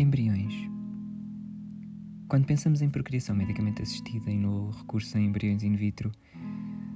Embriões. 0.00 0.54
Quando 2.26 2.46
pensamos 2.46 2.80
em 2.80 2.88
procriação 2.88 3.36
medicamente 3.36 3.82
assistida 3.82 4.30
e 4.30 4.38
no 4.38 4.70
recurso 4.70 5.18
a 5.18 5.20
embriões 5.20 5.62
in 5.62 5.74
vitro, 5.74 6.10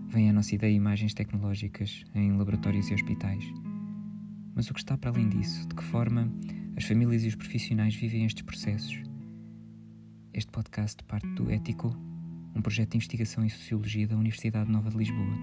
vem 0.08 0.30
à 0.30 0.32
nossa 0.32 0.54
ideia 0.54 0.72
imagens 0.72 1.12
tecnológicas 1.12 2.03
em 2.14 2.32
laboratórios 2.32 2.88
e 2.88 2.95
hospitais. 2.95 3.45
Mas 4.54 4.71
o 4.71 4.72
que 4.72 4.80
está 4.80 4.96
para 4.96 5.11
além 5.11 5.29
disso? 5.29 5.69
De 5.69 5.75
que 5.75 5.85
forma 5.85 6.32
as 6.78 6.85
famílias 6.85 7.24
e 7.24 7.28
os 7.28 7.35
profissionais 7.35 7.94
vivem 7.94 8.24
estes 8.24 8.42
processos? 8.42 8.96
Este 10.32 10.50
podcast 10.50 11.04
parte 11.04 11.28
do 11.34 11.50
Ético, 11.50 11.94
um 12.56 12.62
projeto 12.62 12.92
de 12.92 12.96
investigação 12.96 13.44
em 13.44 13.50
Sociologia 13.50 14.08
da 14.08 14.16
Universidade 14.16 14.72
Nova 14.72 14.88
de 14.88 14.96
Lisboa. 14.96 15.36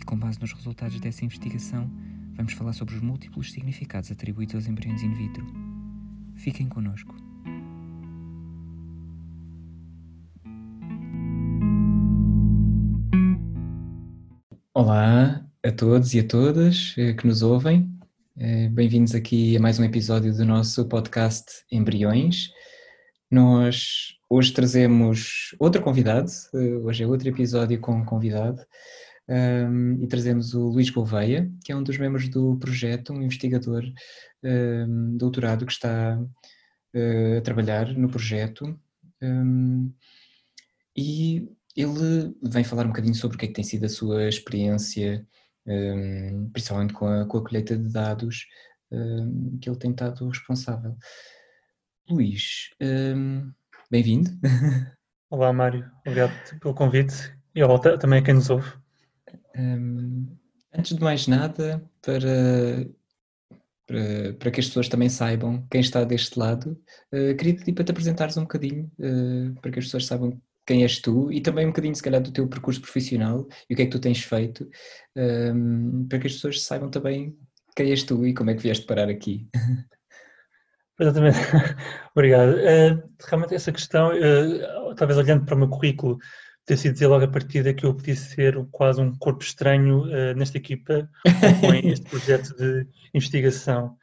E 0.00 0.04
com 0.06 0.18
base 0.18 0.40
nos 0.40 0.54
resultados 0.54 0.98
dessa 1.00 1.22
investigação, 1.22 1.90
vamos 2.32 2.54
falar 2.54 2.72
sobre 2.72 2.94
os 2.94 3.02
múltiplos 3.02 3.52
significados 3.52 4.10
atribuídos 4.10 4.54
aos 4.54 4.66
embriões 4.66 5.02
in 5.02 5.12
vitro. 5.12 5.61
Fiquem 6.36 6.68
connosco. 6.68 7.14
Olá 14.74 15.44
a 15.62 15.70
todos 15.70 16.14
e 16.14 16.20
a 16.20 16.26
todas 16.26 16.94
eh, 16.98 17.12
que 17.12 17.26
nos 17.26 17.42
ouvem. 17.42 17.88
Eh, 18.36 18.68
bem-vindos 18.70 19.14
aqui 19.14 19.56
a 19.56 19.60
mais 19.60 19.78
um 19.78 19.84
episódio 19.84 20.34
do 20.34 20.44
nosso 20.44 20.86
podcast 20.88 21.64
Embriões. 21.70 22.50
Nós 23.30 24.16
hoje 24.28 24.52
trazemos 24.52 25.54
outro 25.58 25.82
convidado, 25.82 26.30
eh, 26.54 26.76
hoje 26.82 27.04
é 27.04 27.06
outro 27.06 27.28
episódio 27.28 27.78
com 27.78 27.92
um 27.92 28.04
convidado, 28.04 28.60
um, 29.32 30.02
e 30.02 30.06
trazemos 30.06 30.52
o 30.52 30.68
Luís 30.68 30.90
Gouveia, 30.90 31.50
que 31.64 31.72
é 31.72 31.76
um 31.76 31.82
dos 31.82 31.96
membros 31.96 32.28
do 32.28 32.58
projeto, 32.58 33.14
um 33.14 33.22
investigador 33.22 33.82
um, 34.44 35.16
doutorado 35.16 35.64
que 35.64 35.72
está 35.72 36.20
uh, 36.20 37.38
a 37.38 37.40
trabalhar 37.40 37.94
no 37.96 38.10
projeto. 38.10 38.78
Um, 39.22 39.90
e 40.94 41.48
ele 41.74 42.34
vem 42.42 42.62
falar 42.62 42.84
um 42.84 42.88
bocadinho 42.88 43.14
sobre 43.14 43.36
o 43.36 43.38
que 43.38 43.46
é 43.46 43.48
que 43.48 43.54
tem 43.54 43.64
sido 43.64 43.86
a 43.86 43.88
sua 43.88 44.28
experiência, 44.28 45.26
principalmente 46.52 46.92
com 46.92 47.06
a, 47.06 47.24
com 47.24 47.38
a 47.38 47.42
colheita 47.42 47.78
de 47.78 47.90
dados 47.90 48.46
que 49.58 49.70
ele 49.70 49.78
tem 49.78 49.92
estado 49.92 50.28
responsável. 50.28 50.94
Luís, 52.10 52.68
bem-vindo. 53.90 54.28
Olá, 55.30 55.50
Mário. 55.50 55.90
Obrigado 56.00 56.60
pelo 56.60 56.74
convite 56.74 57.32
e 57.54 57.62
olá 57.62 57.78
também 57.78 58.20
a 58.20 58.22
quem 58.22 58.34
nos 58.34 58.50
ouve. 58.50 58.81
Um, 59.56 60.36
antes 60.74 60.96
de 60.96 61.02
mais 61.02 61.26
nada, 61.26 61.82
para, 62.00 62.86
para, 63.86 64.34
para, 64.34 64.50
que 64.50 64.60
as 64.60 64.66
pessoas 64.66 64.88
também 64.88 65.08
saibam 65.08 65.66
quem 65.70 65.80
está 65.80 66.04
deste 66.04 66.38
lado, 66.38 66.78
uh, 67.12 67.36
queria 67.36 67.56
pedir 67.56 67.72
para 67.72 67.84
te 67.84 67.90
apresentares 67.90 68.36
um 68.36 68.42
bocadinho, 68.42 68.90
uh, 68.98 69.60
para 69.60 69.70
que 69.70 69.78
as 69.78 69.86
pessoas 69.86 70.06
saibam 70.06 70.40
quem 70.66 70.82
és 70.82 71.00
tu 71.00 71.30
e 71.32 71.40
também 71.40 71.66
um 71.66 71.70
bocadinho, 71.70 71.94
se 71.94 72.02
calhar, 72.02 72.22
do 72.22 72.32
teu 72.32 72.48
percurso 72.48 72.80
profissional 72.80 73.46
e 73.68 73.74
o 73.74 73.76
que 73.76 73.82
é 73.82 73.86
que 73.86 73.90
tu 73.90 73.98
tens 73.98 74.22
feito, 74.22 74.68
um, 75.16 76.06
para 76.08 76.18
que 76.20 76.26
as 76.28 76.34
pessoas 76.34 76.62
saibam 76.62 76.90
também 76.90 77.36
quem 77.76 77.90
és 77.90 78.02
tu 78.02 78.24
e 78.26 78.34
como 78.34 78.50
é 78.50 78.54
que 78.54 78.62
vieste 78.62 78.86
parar 78.86 79.08
aqui. 79.08 79.48
Exatamente, 81.00 81.38
obrigado. 82.14 82.52
Uh, 82.52 83.10
realmente 83.26 83.54
essa 83.54 83.72
questão, 83.72 84.12
talvez 84.94 85.18
olhando 85.18 85.44
para 85.44 85.56
o 85.56 85.58
meu 85.58 85.68
currículo, 85.68 86.18
ter 86.64 86.76
sido 86.76 86.92
dizer 86.92 87.08
logo 87.08 87.24
a 87.24 87.28
partida 87.28 87.74
que 87.74 87.84
eu 87.84 87.94
podia 87.94 88.14
ser 88.14 88.56
quase 88.70 89.00
um 89.00 89.14
corpo 89.16 89.42
estranho 89.42 90.04
uh, 90.04 90.34
nesta 90.36 90.58
equipa 90.58 91.08
com 91.60 91.74
este 91.74 92.08
projeto 92.08 92.54
de 92.56 92.86
investigação. 93.12 93.96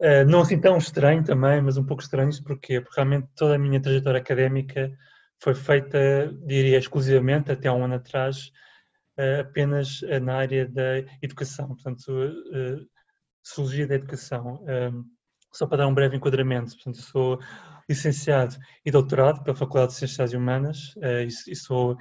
Uh, 0.00 0.24
não 0.28 0.42
assim 0.42 0.60
tão 0.60 0.78
estranho 0.78 1.24
também, 1.24 1.60
mas 1.60 1.76
um 1.76 1.84
pouco 1.84 2.02
estranho, 2.02 2.30
porquê? 2.44 2.80
Porque 2.80 3.00
realmente 3.00 3.28
toda 3.34 3.56
a 3.56 3.58
minha 3.58 3.80
trajetória 3.80 4.20
académica 4.20 4.92
foi 5.40 5.54
feita, 5.54 6.32
diria, 6.46 6.78
exclusivamente, 6.78 7.50
até 7.50 7.68
há 7.68 7.72
um 7.72 7.84
ano 7.84 7.94
atrás, 7.94 8.52
uh, 9.18 9.40
apenas 9.40 10.00
na 10.22 10.36
área 10.36 10.66
da 10.68 10.98
educação, 11.20 11.68
portanto, 11.68 12.06
Sociologia 13.42 13.86
da 13.86 13.94
Educação. 13.94 14.62
só 15.52 15.66
para 15.66 15.78
dar 15.78 15.86
um 15.88 15.94
breve 15.94 16.16
enquadramento, 16.16 16.74
portanto, 16.74 16.98
sou 16.98 17.40
licenciado 17.88 18.56
e 18.84 18.90
doutorado 18.90 19.42
pela 19.42 19.56
Faculdade 19.56 19.92
de 19.92 19.98
Ciências 19.98 20.32
Humanas 20.32 20.94
eh, 21.00 21.24
e 21.24 21.56
sou 21.56 21.96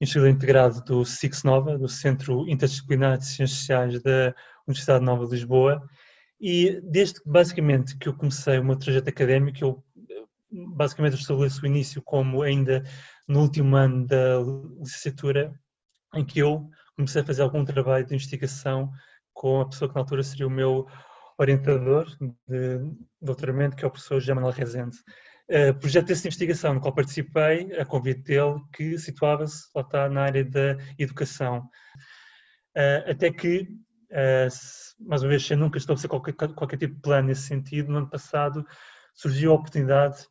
investigador 0.00 0.30
integrado 0.30 0.84
do 0.84 1.04
SIX 1.04 1.42
Nova, 1.44 1.78
do 1.78 1.88
Centro 1.88 2.48
Interdisciplinar 2.48 3.18
de 3.18 3.26
Ciências 3.26 3.58
Sociais 3.58 4.02
da 4.02 4.34
Universidade 4.66 5.04
Nova 5.04 5.24
de 5.26 5.32
Lisboa. 5.32 5.82
E 6.40 6.80
desde 6.82 7.20
basicamente 7.24 7.96
que 7.96 8.08
eu 8.08 8.14
comecei 8.14 8.58
o 8.58 8.64
meu 8.64 8.76
trajeto 8.76 9.08
académico, 9.08 9.58
eu 9.60 9.84
basicamente 10.76 11.16
estabeleço 11.16 11.62
o 11.62 11.66
início 11.66 12.02
como 12.02 12.42
ainda 12.42 12.84
no 13.26 13.40
último 13.40 13.76
ano 13.76 14.06
da 14.06 14.38
licenciatura, 14.78 15.52
em 16.14 16.24
que 16.24 16.38
eu 16.38 16.68
comecei 16.94 17.22
a 17.22 17.24
fazer 17.24 17.42
algum 17.42 17.64
trabalho 17.64 18.06
de 18.06 18.14
investigação 18.14 18.90
com 19.32 19.60
a 19.60 19.68
pessoa 19.68 19.88
que 19.88 19.94
na 19.94 20.00
altura 20.00 20.22
seria 20.22 20.46
o 20.46 20.50
meu 20.50 20.86
orientador 21.38 22.06
de 22.48 22.80
doutoramento, 23.20 23.76
que 23.76 23.84
é 23.84 23.88
o 23.88 23.90
professor 23.90 24.20
José 24.20 24.34
Manuel 24.34 24.54
Rezende. 24.54 24.96
Uh, 25.48 25.72
projeto 25.78 26.06
dessa 26.06 26.26
investigação 26.26 26.74
no 26.74 26.80
qual 26.80 26.92
participei, 26.92 27.72
a 27.78 27.84
convite 27.84 28.22
dele, 28.22 28.60
que 28.72 28.98
situava-se, 28.98 29.68
está, 29.76 30.08
na 30.08 30.22
área 30.22 30.44
da 30.44 30.76
educação. 30.98 31.68
Uh, 32.76 33.10
até 33.10 33.30
que, 33.30 33.68
uh, 34.10 35.06
mais 35.06 35.22
uma 35.22 35.28
vez, 35.28 35.46
sem 35.46 35.56
nunca 35.56 35.78
estabelecer 35.78 36.10
qualquer, 36.10 36.32
qualquer 36.32 36.76
tipo 36.76 36.94
de 36.96 37.00
plano 37.00 37.28
nesse 37.28 37.42
sentido, 37.42 37.92
no 37.92 37.98
ano 37.98 38.10
passado 38.10 38.66
surgiu 39.14 39.52
a 39.52 39.54
oportunidade 39.54 40.26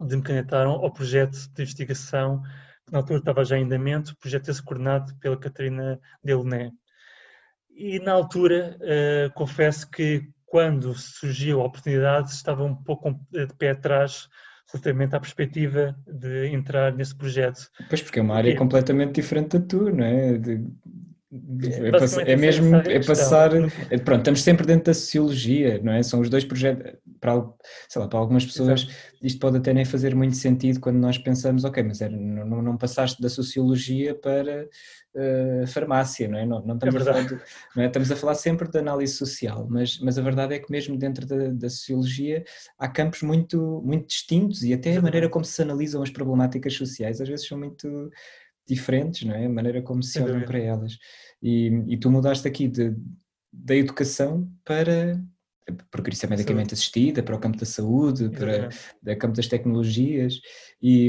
de 0.00 0.16
me 0.16 0.22
candidatar 0.22 0.66
ao 0.66 0.92
projeto 0.92 1.32
de 1.32 1.62
investigação 1.62 2.40
que 2.86 2.92
na 2.92 2.98
altura 2.98 3.18
estava 3.18 3.44
já 3.44 3.58
em 3.58 3.64
andamento, 3.64 4.16
projeto 4.18 4.48
esse 4.48 4.62
coordenado 4.62 5.12
pela 5.18 5.36
Catarina 5.36 6.00
Deloné. 6.22 6.70
E 7.70 7.98
na 8.00 8.12
altura, 8.12 8.76
confesso 9.34 9.88
que 9.90 10.28
quando 10.52 10.92
surgiu 10.92 11.62
a 11.62 11.64
oportunidade, 11.64 12.30
estava 12.30 12.62
um 12.62 12.74
pouco 12.74 13.18
de 13.30 13.46
pé 13.56 13.70
atrás 13.70 14.28
relativamente 14.70 15.16
à 15.16 15.20
perspectiva 15.20 15.96
de 16.06 16.48
entrar 16.48 16.92
nesse 16.92 17.16
projeto. 17.16 17.70
Pois, 17.88 18.02
porque 18.02 18.18
é 18.18 18.22
uma 18.22 18.36
área 18.36 18.50
e, 18.50 18.54
completamente 18.54 19.14
diferente 19.14 19.58
da 19.58 19.66
tua, 19.66 19.90
não 19.90 20.04
é? 20.04 20.36
De, 20.36 20.62
é, 21.32 22.28
é, 22.28 22.32
é 22.32 22.36
mesmo 22.36 22.76
é 22.76 23.02
passar. 23.02 23.52
É, 23.90 23.96
pronto, 23.96 24.18
estamos 24.18 24.42
sempre 24.42 24.66
dentro 24.66 24.84
da 24.86 24.94
sociologia, 24.94 25.80
não 25.82 25.92
é? 25.92 26.02
São 26.02 26.20
os 26.20 26.28
dois 26.28 26.44
projetos. 26.44 26.92
Para, 27.18 27.42
sei 27.88 28.02
lá, 28.02 28.08
para 28.08 28.18
algumas 28.18 28.44
pessoas, 28.44 28.82
Exato. 28.82 28.94
isto 29.22 29.38
pode 29.38 29.56
até 29.56 29.72
nem 29.72 29.84
fazer 29.84 30.14
muito 30.14 30.36
sentido 30.36 30.80
quando 30.80 30.96
nós 30.96 31.16
pensamos, 31.16 31.64
ok, 31.64 31.82
mas 31.82 32.00
era, 32.00 32.14
não, 32.14 32.60
não 32.60 32.76
passaste 32.76 33.22
da 33.22 33.28
sociologia 33.28 34.12
para 34.14 34.68
uh, 35.14 35.66
farmácia, 35.68 36.28
não 36.28 36.38
é? 36.38 36.44
Não, 36.44 36.60
não, 36.66 36.74
estamos 36.74 36.94
é 36.94 36.98
a 36.98 37.04
falar 37.04 37.26
de, 37.26 37.40
não 37.76 37.82
é? 37.82 37.86
Estamos 37.86 38.10
a 38.10 38.16
falar 38.16 38.34
sempre 38.34 38.68
de 38.68 38.78
análise 38.78 39.14
social, 39.14 39.66
mas, 39.70 39.98
mas 40.00 40.18
a 40.18 40.22
verdade 40.22 40.54
é 40.54 40.58
que 40.58 40.70
mesmo 40.70 40.98
dentro 40.98 41.24
da, 41.24 41.48
da 41.48 41.70
sociologia 41.70 42.44
há 42.78 42.88
campos 42.88 43.22
muito, 43.22 43.80
muito 43.84 44.08
distintos 44.08 44.62
e 44.62 44.74
até 44.74 44.96
a 44.96 45.02
maneira 45.02 45.28
como 45.28 45.44
se 45.44 45.62
analisam 45.62 46.02
as 46.02 46.10
problemáticas 46.10 46.74
sociais 46.74 47.20
às 47.20 47.28
vezes 47.28 47.46
são 47.46 47.58
muito 47.58 48.10
diferentes, 48.66 49.26
não 49.26 49.34
é? 49.34 49.46
A 49.46 49.50
maneira 49.50 49.82
como 49.82 50.02
se 50.02 50.20
olham 50.20 50.42
para 50.44 50.58
elas. 50.58 50.98
E, 51.42 51.68
e 51.88 51.96
tu 51.96 52.10
mudaste 52.10 52.46
aqui 52.46 52.68
de, 52.68 52.94
da 53.52 53.74
educação 53.74 54.50
para 54.64 55.20
porque 55.90 56.10
isso 56.10 56.26
é 56.26 56.28
medicamente 56.28 56.74
assistida, 56.74 57.22
para 57.22 57.36
o 57.36 57.38
campo 57.38 57.56
da 57.56 57.64
saúde, 57.64 58.28
para 58.30 58.68
o 59.12 59.16
campo 59.16 59.36
das 59.36 59.46
tecnologias 59.46 60.40
e 60.82 61.08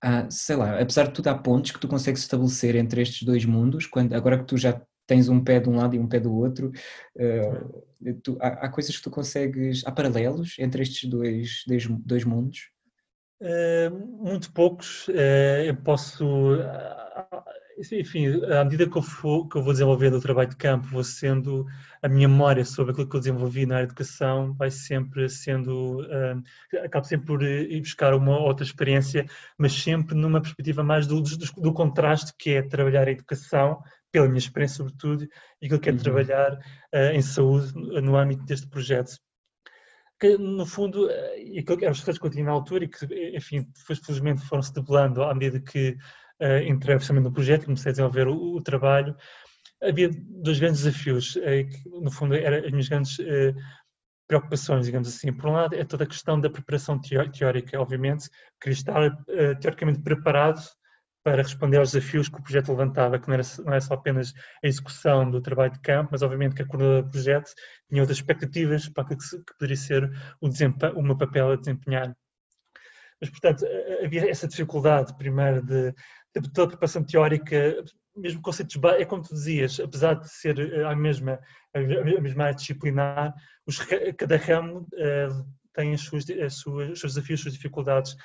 ah, 0.00 0.28
sei 0.28 0.56
lá, 0.56 0.80
apesar 0.80 1.06
de 1.06 1.12
tudo 1.12 1.28
há 1.28 1.34
pontos 1.38 1.70
que 1.70 1.78
tu 1.78 1.86
consegues 1.86 2.22
estabelecer 2.22 2.74
entre 2.74 3.02
estes 3.02 3.22
dois 3.22 3.44
mundos, 3.44 3.86
quando, 3.86 4.12
agora 4.14 4.38
que 4.38 4.44
tu 4.44 4.56
já 4.56 4.80
tens 5.06 5.28
um 5.28 5.42
pé 5.42 5.60
de 5.60 5.68
um 5.68 5.76
lado 5.76 5.94
e 5.94 5.98
um 5.98 6.08
pé 6.08 6.18
do 6.18 6.34
outro, 6.34 6.72
uh, 7.16 8.14
tu, 8.22 8.36
há, 8.40 8.48
há, 8.48 8.68
coisas 8.68 8.96
que 8.96 9.02
tu 9.02 9.10
consegues, 9.10 9.82
há 9.86 9.92
paralelos 9.92 10.56
entre 10.58 10.82
estes 10.82 11.08
dois, 11.08 11.62
dois, 11.66 11.86
dois 11.86 12.24
mundos? 12.24 12.70
Uh, 13.42 13.90
muito 14.24 14.52
poucos, 14.52 15.08
uh, 15.08 15.64
eu 15.66 15.74
posso 15.74 16.24
enfim, 17.90 18.26
à 18.44 18.62
medida 18.64 18.88
que 18.88 18.96
eu, 18.96 19.02
for, 19.02 19.48
que 19.48 19.56
eu 19.56 19.62
vou 19.62 19.72
desenvolvendo 19.72 20.14
o 20.14 20.20
trabalho 20.20 20.50
de 20.50 20.56
campo, 20.56 20.86
vou 20.86 21.02
sendo 21.02 21.66
a 22.02 22.08
minha 22.08 22.28
memória 22.28 22.64
sobre 22.64 22.92
aquilo 22.92 23.08
que 23.08 23.16
eu 23.16 23.20
desenvolvi 23.20 23.66
na 23.66 23.82
educação 23.82 24.52
vai 24.52 24.70
sempre 24.70 25.28
sendo, 25.28 26.02
uh, 26.02 26.42
acabo 26.84 27.06
sempre 27.06 27.26
por 27.26 27.42
ir 27.42 27.80
buscar 27.80 28.14
uma 28.14 28.38
outra 28.38 28.64
experiência, 28.64 29.26
mas 29.58 29.72
sempre 29.72 30.14
numa 30.14 30.40
perspectiva 30.40 30.82
mais 30.82 31.06
do, 31.06 31.20
do, 31.20 31.36
do 31.56 31.72
contraste 31.72 32.32
que 32.38 32.50
é 32.50 32.62
trabalhar 32.62 33.08
a 33.08 33.12
educação, 33.12 33.82
pela 34.10 34.26
minha 34.26 34.38
experiência 34.38 34.76
sobretudo, 34.76 35.26
e 35.60 35.66
aquilo 35.66 35.80
que 35.80 35.88
é 35.88 35.92
uhum. 35.92 35.98
trabalhar 35.98 36.52
uh, 36.94 37.12
em 37.14 37.22
saúde 37.22 37.72
no 37.74 38.16
âmbito 38.16 38.44
deste 38.44 38.68
projeto. 38.68 39.16
Que, 40.22 40.38
no 40.38 40.64
fundo, 40.64 41.06
uh, 41.06 41.58
aquilo 41.58 41.76
que 41.76 41.84
eram 41.84 41.90
os 41.90 42.00
que 42.00 42.26
eu 42.26 42.30
tinha 42.30 42.44
na 42.44 42.52
altura 42.52 42.84
e 42.84 42.88
que, 42.88 43.36
enfim, 43.36 43.66
felizmente 43.84 44.40
foram-se 44.42 44.72
debelando 44.72 45.20
à 45.24 45.34
medida 45.34 45.58
que 45.58 45.96
uh, 46.40 46.62
entrei 46.64 46.94
oficialmente 46.94 47.28
no 47.28 47.34
projeto, 47.34 47.64
comecei 47.64 47.90
a 47.90 47.92
desenvolver 47.92 48.28
o, 48.28 48.54
o 48.54 48.62
trabalho. 48.62 49.16
Havia 49.82 50.10
dois 50.14 50.60
grandes 50.60 50.84
desafios, 50.84 51.34
uh, 51.34 51.40
que 51.40 51.88
no 51.88 52.08
fundo 52.12 52.36
eram 52.36 52.64
as 52.64 52.70
minhas 52.70 52.88
grandes 52.88 53.18
uh, 53.18 53.52
preocupações, 54.28 54.86
digamos 54.86 55.08
assim. 55.08 55.32
Por 55.32 55.48
um 55.48 55.54
lado, 55.54 55.74
é 55.74 55.82
toda 55.82 56.04
a 56.04 56.06
questão 56.06 56.40
da 56.40 56.48
preparação 56.48 57.00
teórica, 57.00 57.80
obviamente, 57.80 58.30
queria 58.60 58.74
estar 58.74 59.16
teoricamente 59.60 60.02
preparado 60.02 60.62
para 61.22 61.42
responder 61.42 61.78
aos 61.78 61.92
desafios 61.92 62.28
que 62.28 62.38
o 62.38 62.42
projeto 62.42 62.70
levantava, 62.70 63.18
que 63.18 63.28
não 63.28 63.34
era, 63.34 63.44
não 63.64 63.80
só 63.80 63.94
apenas 63.94 64.34
a 64.62 64.66
execução 64.66 65.30
do 65.30 65.40
trabalho 65.40 65.72
de 65.72 65.80
campo, 65.80 66.10
mas 66.12 66.22
obviamente 66.22 66.54
que 66.54 66.62
a 66.62 66.66
coordenadora 66.66 67.02
do 67.02 67.10
projeto 67.10 67.52
tinha 67.88 68.02
outras 68.02 68.18
expectativas 68.18 68.88
para 68.88 69.04
que, 69.04 69.16
que 69.16 69.54
poderia 69.58 69.76
ser 69.76 70.10
o, 70.40 70.48
o 70.98 71.02
meu 71.02 71.16
papel 71.16 71.52
a 71.52 71.56
desempenhar. 71.56 72.16
Mas, 73.20 73.30
portanto, 73.30 73.64
havia 74.04 74.28
essa 74.28 74.48
dificuldade, 74.48 75.16
primeiro, 75.16 75.64
de, 75.64 75.94
de 76.40 76.52
toda 76.52 76.64
a 76.64 76.70
preparação 76.70 77.04
teórica, 77.04 77.76
mesmo 78.16 78.42
conceitos 78.42 78.76
é 78.98 79.04
como 79.04 79.22
tu 79.22 79.32
dizias, 79.32 79.78
apesar 79.78 80.14
de 80.14 80.28
ser 80.28 80.58
eh, 80.58 80.84
a 80.84 80.96
mesma, 80.96 81.38
a 81.72 81.80
mesma 82.20 82.44
área 82.44 82.56
disciplinar, 82.56 83.32
os, 83.64 83.78
cada 84.18 84.36
ramo 84.36 84.80
uh, 84.80 85.46
tem 85.72 85.94
as 85.94 86.00
suas, 86.00 86.28
as 86.28 86.54
suas, 86.54 86.90
os 86.90 87.00
seus 87.00 87.14
desafios, 87.14 87.40
as 87.40 87.42
suas 87.44 87.54
dificuldades 87.54 88.16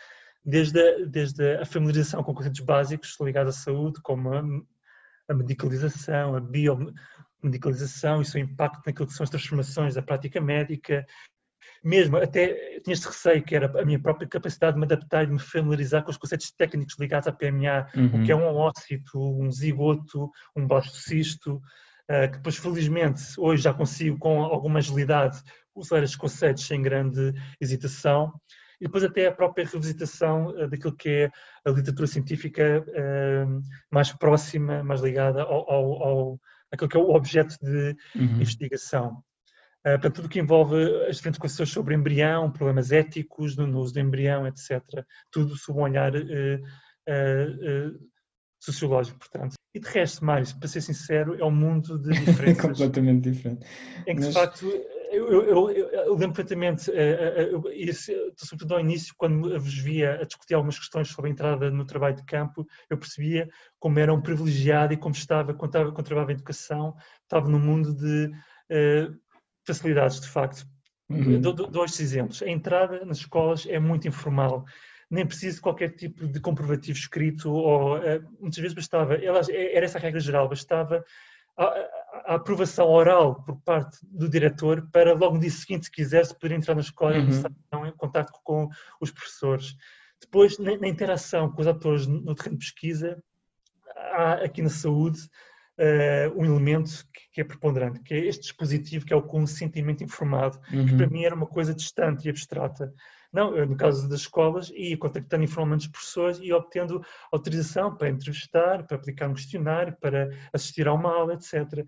desde 0.48 0.80
a, 0.80 1.06
desde 1.06 1.58
a 1.58 1.66
familiarização 1.66 2.24
com 2.24 2.34
conceitos 2.34 2.62
básicos 2.62 3.18
ligados 3.20 3.58
à 3.58 3.60
saúde, 3.60 4.00
como 4.02 4.34
a, 4.34 4.42
a 5.28 5.34
medicalização, 5.34 6.38
a 6.38 6.40
biomedicalização 6.40 8.22
e 8.22 8.26
seu 8.26 8.40
impacto 8.40 8.82
naquilo 8.86 9.08
que 9.08 9.14
são 9.14 9.26
as 9.26 9.30
transformações 9.30 9.96
da 9.96 10.02
prática 10.02 10.40
médica, 10.40 11.06
mesmo 11.84 12.16
até 12.16 12.80
tinha 12.80 12.94
este 12.94 13.08
receio 13.08 13.44
que 13.44 13.56
era 13.56 13.82
a 13.82 13.86
minha 13.86 14.00
própria 14.00 14.26
capacidade 14.26 14.76
de 14.76 14.80
me 14.80 14.86
adaptar 14.86 15.24
e 15.24 15.28
de 15.28 15.34
me 15.34 15.40
familiarizar 15.40 16.02
com 16.02 16.12
os 16.12 16.18
conceitos 16.18 16.50
técnicos 16.52 16.98
ligados 16.98 17.28
à 17.28 17.34
PMA, 17.34 17.90
uhum. 17.94 18.22
o 18.22 18.26
que 18.26 18.32
é 18.32 18.36
um 18.36 18.46
ócito, 18.46 19.20
um 19.20 19.52
zigoto, 19.52 20.32
um 20.56 20.66
blastocisto, 20.66 21.56
uh, 21.56 22.32
que 22.32 22.38
depois 22.38 22.56
felizmente 22.56 23.22
hoje 23.38 23.64
já 23.64 23.74
consigo 23.74 24.18
com 24.18 24.42
alguma 24.44 24.80
agilidade 24.80 25.44
usar 25.76 26.02
estes 26.04 26.18
conceitos 26.18 26.66
sem 26.66 26.82
grande 26.82 27.34
hesitação 27.60 28.34
e 28.80 28.86
depois 28.86 29.04
até 29.04 29.28
a 29.28 29.32
própria 29.32 29.66
revisitação 29.66 30.50
uh, 30.50 30.68
daquilo 30.68 30.96
que 30.96 31.10
é 31.10 31.32
a 31.66 31.72
literatura 31.72 32.08
científica 32.08 32.84
uh, 32.88 33.62
mais 33.92 34.12
próxima, 34.12 34.84
mais 34.84 35.02
ligada 35.02 35.42
ao, 35.42 35.72
ao, 35.72 36.04
ao 36.04 36.40
aquilo 36.72 36.90
que 36.90 36.98
é 36.98 37.00
o 37.00 37.10
objeto 37.10 37.56
de 37.62 37.96
uhum. 38.16 38.24
investigação. 38.36 39.24
Uh, 39.86 40.00
para 40.00 40.12
tudo 40.12 40.26
o 40.26 40.30
que 40.30 40.40
envolve 40.40 40.76
as 41.08 41.18
diferentes 41.18 41.40
concepções 41.40 41.70
sobre 41.70 41.96
embrião, 41.96 42.52
problemas 42.52 42.92
éticos 42.92 43.56
no, 43.56 43.80
uso 43.80 43.94
do 43.94 44.00
embrião, 44.00 44.46
etc. 44.46 44.82
Tudo 45.32 45.56
sob 45.56 45.80
um 45.80 45.84
olhar 45.84 46.12
sociológico, 48.60 49.20
portanto. 49.20 49.54
E 49.74 49.80
de 49.80 49.88
resto, 49.88 50.26
mais, 50.26 50.52
para 50.54 50.68
ser 50.68 50.82
sincero, 50.82 51.40
é 51.40 51.46
um 51.46 51.52
mundo 51.52 52.00
de 52.00 52.10
diferenças. 52.26 52.62
completamente 52.62 53.30
diferente. 53.30 53.66
Em 54.08 54.16
que, 54.16 54.22
Mas... 54.22 54.28
de 54.28 54.34
facto, 54.34 54.66
eu, 55.12 55.32
eu, 55.32 55.72
eu, 55.72 55.90
eu, 55.90 56.14
lembro 56.14 56.36
perfeitamente, 56.36 56.90
uh, 56.90 57.70
isso, 57.72 58.12
sobretudo 58.38 58.76
ao 58.76 58.80
início, 58.80 59.14
quando 59.18 59.60
vos 59.60 59.78
via 59.78 60.22
a 60.22 60.26
discutir 60.26 60.54
algumas 60.54 60.78
questões 60.78 61.08
sobre 61.10 61.30
a 61.30 61.34
entrada 61.34 61.70
no 61.70 61.86
trabalho 61.86 62.16
de 62.16 62.24
campo, 62.26 62.66
eu 62.90 62.98
percebia 62.98 63.50
como 63.80 64.00
era 64.00 64.14
um 64.14 64.22
privilegiado 64.22 64.94
e 64.94 64.98
como 64.98 65.16
estava, 65.16 65.54
quando, 65.54 65.70
estava, 65.70 65.92
quando 65.92 66.06
trabalhava 66.06 66.32
em 66.32 66.36
educação, 66.36 66.96
estava 67.24 67.50
num 67.50 67.60
mundo 67.60 67.94
de 67.94 68.28
uh, 68.28 69.16
facilidades, 69.66 70.20
de 70.20 70.28
facto. 70.28 70.66
Uhum. 71.10 71.40
Dou, 71.40 71.54
dois 71.54 72.00
exemplos. 72.00 72.42
A 72.42 72.50
entrada 72.50 73.06
nas 73.06 73.18
escolas 73.20 73.66
é 73.68 73.80
muito 73.80 74.08
informal 74.08 74.66
nem 75.10 75.26
preciso 75.26 75.56
de 75.56 75.62
qualquer 75.62 75.96
tipo 75.96 76.28
de 76.28 76.38
comprovativo 76.42 76.98
escrito, 76.98 77.50
ou 77.50 77.98
muitas 78.42 78.60
vezes 78.60 78.74
bastava, 78.74 79.16
era 79.16 79.86
essa 79.86 79.98
a 79.98 80.02
regra 80.02 80.20
geral, 80.20 80.50
bastava 80.50 81.02
a, 82.26 82.36
aprovação 82.36 82.88
oral 82.88 83.44
por 83.44 83.60
parte 83.62 83.98
do 84.04 84.30
diretor 84.30 84.88
para 84.92 85.14
logo 85.14 85.36
no 85.36 85.42
dia 85.42 85.52
seguinte, 85.52 85.86
se 85.86 85.92
quisesse, 85.92 86.38
poder 86.38 86.56
entrar 86.56 86.76
na 86.76 86.82
escola 86.82 87.18
uhum. 87.18 87.28
e 87.28 87.30
estar 87.30 87.52
em 87.88 87.92
contato 87.96 88.32
com 88.44 88.68
os 89.00 89.12
professores. 89.12 89.76
Depois, 90.20 90.58
na, 90.58 90.78
na, 90.78 90.88
interação 90.88 91.52
com 91.52 91.62
os 91.62 91.68
atores 91.68 92.08
no 92.08 92.34
terreno 92.34 92.58
de 92.58 92.66
pesquisa, 92.66 93.24
há 94.14 94.34
aqui 94.46 94.62
na 94.62 94.70
saúde 94.70 95.20
uh, 95.78 96.40
um 96.40 96.46
elemento 96.46 97.06
que, 97.14 97.30
que, 97.34 97.42
é 97.42 97.44
preponderante, 97.44 98.02
que 98.02 98.14
é 98.14 98.26
este 98.26 98.42
dispositivo 98.42 99.06
que 99.06 99.14
é 99.14 99.16
o 99.16 99.22
consentimento 99.22 100.04
informado, 100.04 100.60
uhum. 100.72 100.86
que 100.86 100.96
para 100.96 101.08
mim 101.08 101.24
era 101.24 101.36
uma 101.36 101.48
coisa 101.48 101.74
distante 101.74 102.26
e 102.26 102.30
abstrata. 102.30 102.94
Não, 103.38 103.52
no 103.68 103.78
caso 103.78 104.10
das 104.10 104.22
escolas, 104.22 104.72
ia 104.72 104.98
contactando 104.98 105.44
informalmente 105.44 105.86
os 105.86 105.92
professores 105.92 106.40
e 106.42 106.52
obtendo 106.52 107.06
autorização 107.32 107.96
para 107.96 108.10
entrevistar, 108.10 108.88
para 108.88 108.98
aplicar 108.98 109.30
um 109.30 109.36
questionário, 109.36 109.96
para 110.02 110.32
assistir 110.52 110.88
a 110.88 110.94
uma 110.94 111.14
aula, 111.14 111.36
etc. 111.36 111.86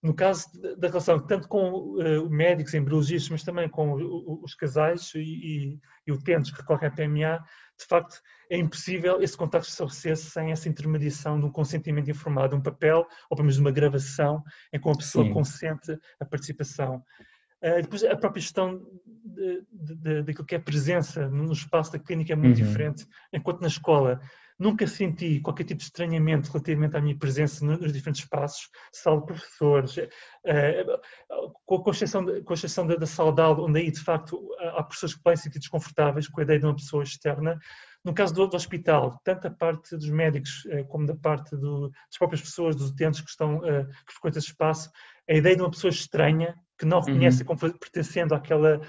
No 0.00 0.14
caso 0.14 0.46
da 0.78 0.86
relação 0.86 1.18
tanto 1.18 1.48
com 1.48 1.72
uh, 1.72 2.30
médicos, 2.30 2.72
embriologistas, 2.74 3.30
mas 3.30 3.42
também 3.42 3.68
com 3.68 3.94
os 4.44 4.54
casais 4.54 5.12
e, 5.16 5.18
e, 5.18 5.78
e 6.06 6.12
utentes 6.12 6.52
que 6.52 6.60
recorrem 6.60 6.88
à 6.88 6.92
PMA, 6.92 7.44
de 7.76 7.84
facto 7.84 8.20
é 8.48 8.56
impossível 8.56 9.20
esse 9.20 9.36
contacto 9.36 9.68
estabelecer 9.68 10.16
sem 10.16 10.52
essa 10.52 10.68
intermediação 10.68 11.40
de 11.40 11.46
um 11.46 11.50
consentimento 11.50 12.08
informado, 12.08 12.54
um 12.54 12.62
papel 12.62 13.04
ou 13.28 13.36
pelo 13.36 13.46
menos 13.46 13.58
uma 13.58 13.72
gravação 13.72 14.40
em 14.72 14.78
que 14.78 14.86
uma 14.86 14.96
pessoa 14.96 15.24
Sim. 15.24 15.32
consente 15.32 15.98
a 16.20 16.24
participação. 16.24 17.02
Uh, 17.62 17.80
depois 17.80 18.02
a 18.02 18.16
própria 18.16 18.40
gestão 18.40 18.82
daquilo 20.24 20.44
que 20.44 20.54
é 20.54 20.58
presença 20.58 21.28
no 21.28 21.52
espaço 21.52 21.92
da 21.92 21.98
clínica 21.98 22.32
é 22.32 22.36
muito 22.36 22.58
uhum. 22.58 22.66
diferente, 22.66 23.06
enquanto 23.32 23.60
na 23.60 23.68
escola 23.68 24.20
nunca 24.58 24.86
senti 24.86 25.40
qualquer 25.40 25.64
tipo 25.64 25.78
de 25.78 25.84
estranhamento 25.84 26.50
relativamente 26.50 26.96
à 26.96 27.00
minha 27.00 27.16
presença 27.16 27.64
nos 27.64 27.92
diferentes 27.92 28.22
espaços, 28.22 28.68
sala 28.92 29.20
de 29.20 29.26
professores, 29.26 29.96
uh, 29.96 31.00
com, 31.64 31.82
a 31.88 31.90
exceção, 31.92 32.24
com 32.42 32.52
a 32.52 32.54
exceção 32.54 32.86
da, 32.86 32.96
da 32.96 33.06
sala 33.06 33.32
de 33.32 33.40
aula, 33.40 33.64
onde 33.64 33.80
aí 33.80 33.90
de 33.90 34.00
facto 34.00 34.40
há 34.76 34.82
professores 34.82 35.14
que 35.14 35.22
podem 35.22 35.36
sentir 35.36 35.58
desconfortáveis 35.58 36.28
com 36.28 36.40
a 36.40 36.44
ideia 36.44 36.58
de 36.58 36.66
uma 36.66 36.76
pessoa 36.76 37.02
externa. 37.02 37.58
No 38.04 38.12
caso 38.12 38.34
do, 38.34 38.48
do 38.48 38.56
hospital, 38.56 39.20
tanto 39.24 39.46
a 39.46 39.50
parte 39.50 39.96
dos 39.96 40.10
médicos 40.10 40.66
como 40.88 41.06
da 41.06 41.14
parte 41.14 41.56
do, 41.56 41.88
das 41.88 42.18
próprias 42.18 42.42
pessoas, 42.42 42.74
dos 42.74 42.90
utentes 42.90 43.20
que 43.20 43.30
estão 43.30 43.60
que 43.60 44.12
frequentam 44.12 44.40
esse 44.40 44.48
espaço, 44.48 44.90
a 45.28 45.34
ideia 45.34 45.54
de 45.54 45.62
uma 45.62 45.70
pessoa 45.70 45.90
estranha 45.90 46.56
que 46.82 46.88
não 46.88 47.00
reconhece 47.00 47.42
uhum. 47.42 47.56
como 47.56 47.72
pertencendo 47.78 48.34
àquela 48.34 48.80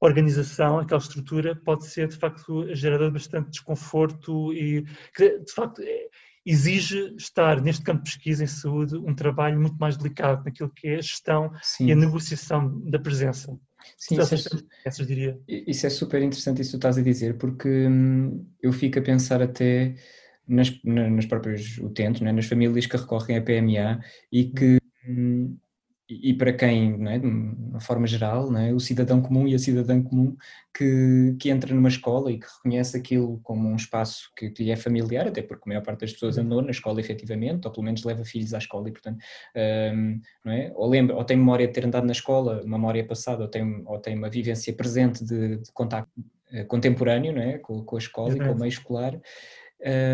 organização, 0.00 0.78
aquela 0.78 1.00
estrutura, 1.00 1.54
pode 1.54 1.86
ser 1.86 2.08
de 2.08 2.16
facto 2.16 2.74
gerador 2.74 3.08
de 3.08 3.12
bastante 3.12 3.50
desconforto 3.50 4.54
e 4.54 4.82
que 5.14 5.38
de 5.40 5.52
facto 5.52 5.82
é, 5.82 6.08
exige 6.46 7.14
estar 7.18 7.60
neste 7.60 7.84
campo 7.84 8.02
de 8.02 8.10
pesquisa 8.10 8.42
em 8.42 8.46
saúde 8.46 8.96
um 8.96 9.14
trabalho 9.14 9.60
muito 9.60 9.76
mais 9.76 9.98
delicado 9.98 10.42
naquilo 10.42 10.72
que 10.74 10.88
é 10.88 10.94
a 10.94 11.02
gestão 11.02 11.52
Sim. 11.62 11.88
e 11.88 11.92
a 11.92 11.96
negociação 11.96 12.80
da 12.88 12.98
presença. 12.98 13.54
Sim, 13.98 14.18
isso 14.18 14.34
é, 14.34 14.60
essas, 14.86 15.06
diria. 15.06 15.38
isso 15.46 15.86
é 15.86 15.90
super 15.90 16.22
interessante 16.22 16.62
isso 16.62 16.70
que 16.70 16.76
tu 16.76 16.80
estás 16.80 16.96
a 16.96 17.02
dizer, 17.02 17.36
porque 17.36 17.68
hum, 17.68 18.46
eu 18.62 18.72
fico 18.72 18.98
a 18.98 19.02
pensar 19.02 19.42
até 19.42 19.94
nas, 20.48 20.72
nas 20.82 21.26
próprias 21.26 21.76
utentes, 21.76 22.22
né, 22.22 22.32
nas 22.32 22.46
famílias 22.46 22.86
que 22.86 22.96
recorrem 22.96 23.36
à 23.36 23.42
PMA 23.42 24.00
e 24.32 24.44
que 24.44 24.78
hum, 25.06 25.58
e, 26.10 26.34
para 26.34 26.52
quem, 26.52 27.08
é, 27.08 27.18
de 27.18 27.26
uma 27.26 27.80
forma 27.80 28.06
geral, 28.06 28.54
é, 28.56 28.72
o 28.72 28.80
cidadão 28.80 29.22
comum 29.22 29.46
e 29.46 29.54
a 29.54 29.58
cidadã 29.58 30.02
comum 30.02 30.36
que, 30.76 31.36
que 31.38 31.50
entra 31.50 31.72
numa 31.72 31.88
escola 31.88 32.32
e 32.32 32.38
que 32.38 32.46
reconhece 32.46 32.96
aquilo 32.96 33.38
como 33.44 33.68
um 33.68 33.76
espaço 33.76 34.30
que, 34.36 34.50
que 34.50 34.64
lhe 34.64 34.70
é 34.70 34.76
familiar, 34.76 35.28
até 35.28 35.40
porque 35.40 35.62
a 35.66 35.68
maior 35.68 35.82
parte 35.82 36.00
das 36.00 36.12
pessoas 36.12 36.36
andou 36.36 36.62
na 36.62 36.72
escola 36.72 36.98
efetivamente, 36.98 37.66
ou 37.66 37.72
pelo 37.72 37.84
menos 37.84 38.02
leva 38.02 38.24
filhos 38.24 38.52
à 38.52 38.58
escola 38.58 38.88
e 38.88 38.92
portanto, 38.92 39.18
um, 39.94 40.20
não 40.44 40.52
é? 40.52 40.72
ou, 40.74 40.88
lembra, 40.88 41.14
ou 41.14 41.24
tem 41.24 41.36
memória 41.36 41.66
de 41.66 41.72
ter 41.72 41.86
andado 41.86 42.04
na 42.04 42.12
escola, 42.12 42.62
memória 42.64 43.06
passada, 43.06 43.42
ou 43.42 43.48
tem, 43.48 43.82
ou 43.86 43.98
tem 43.98 44.16
uma 44.16 44.28
vivência 44.28 44.72
presente 44.72 45.24
de, 45.24 45.58
de 45.58 45.72
contacto 45.72 46.10
uh, 46.52 46.66
contemporâneo 46.66 47.32
não 47.32 47.42
é? 47.42 47.58
com, 47.58 47.84
com 47.84 47.94
a 47.94 48.00
escola 48.00 48.34
e 48.34 48.38
com 48.38 48.50
o 48.50 48.58
meio 48.58 48.68
escolar. 48.68 49.16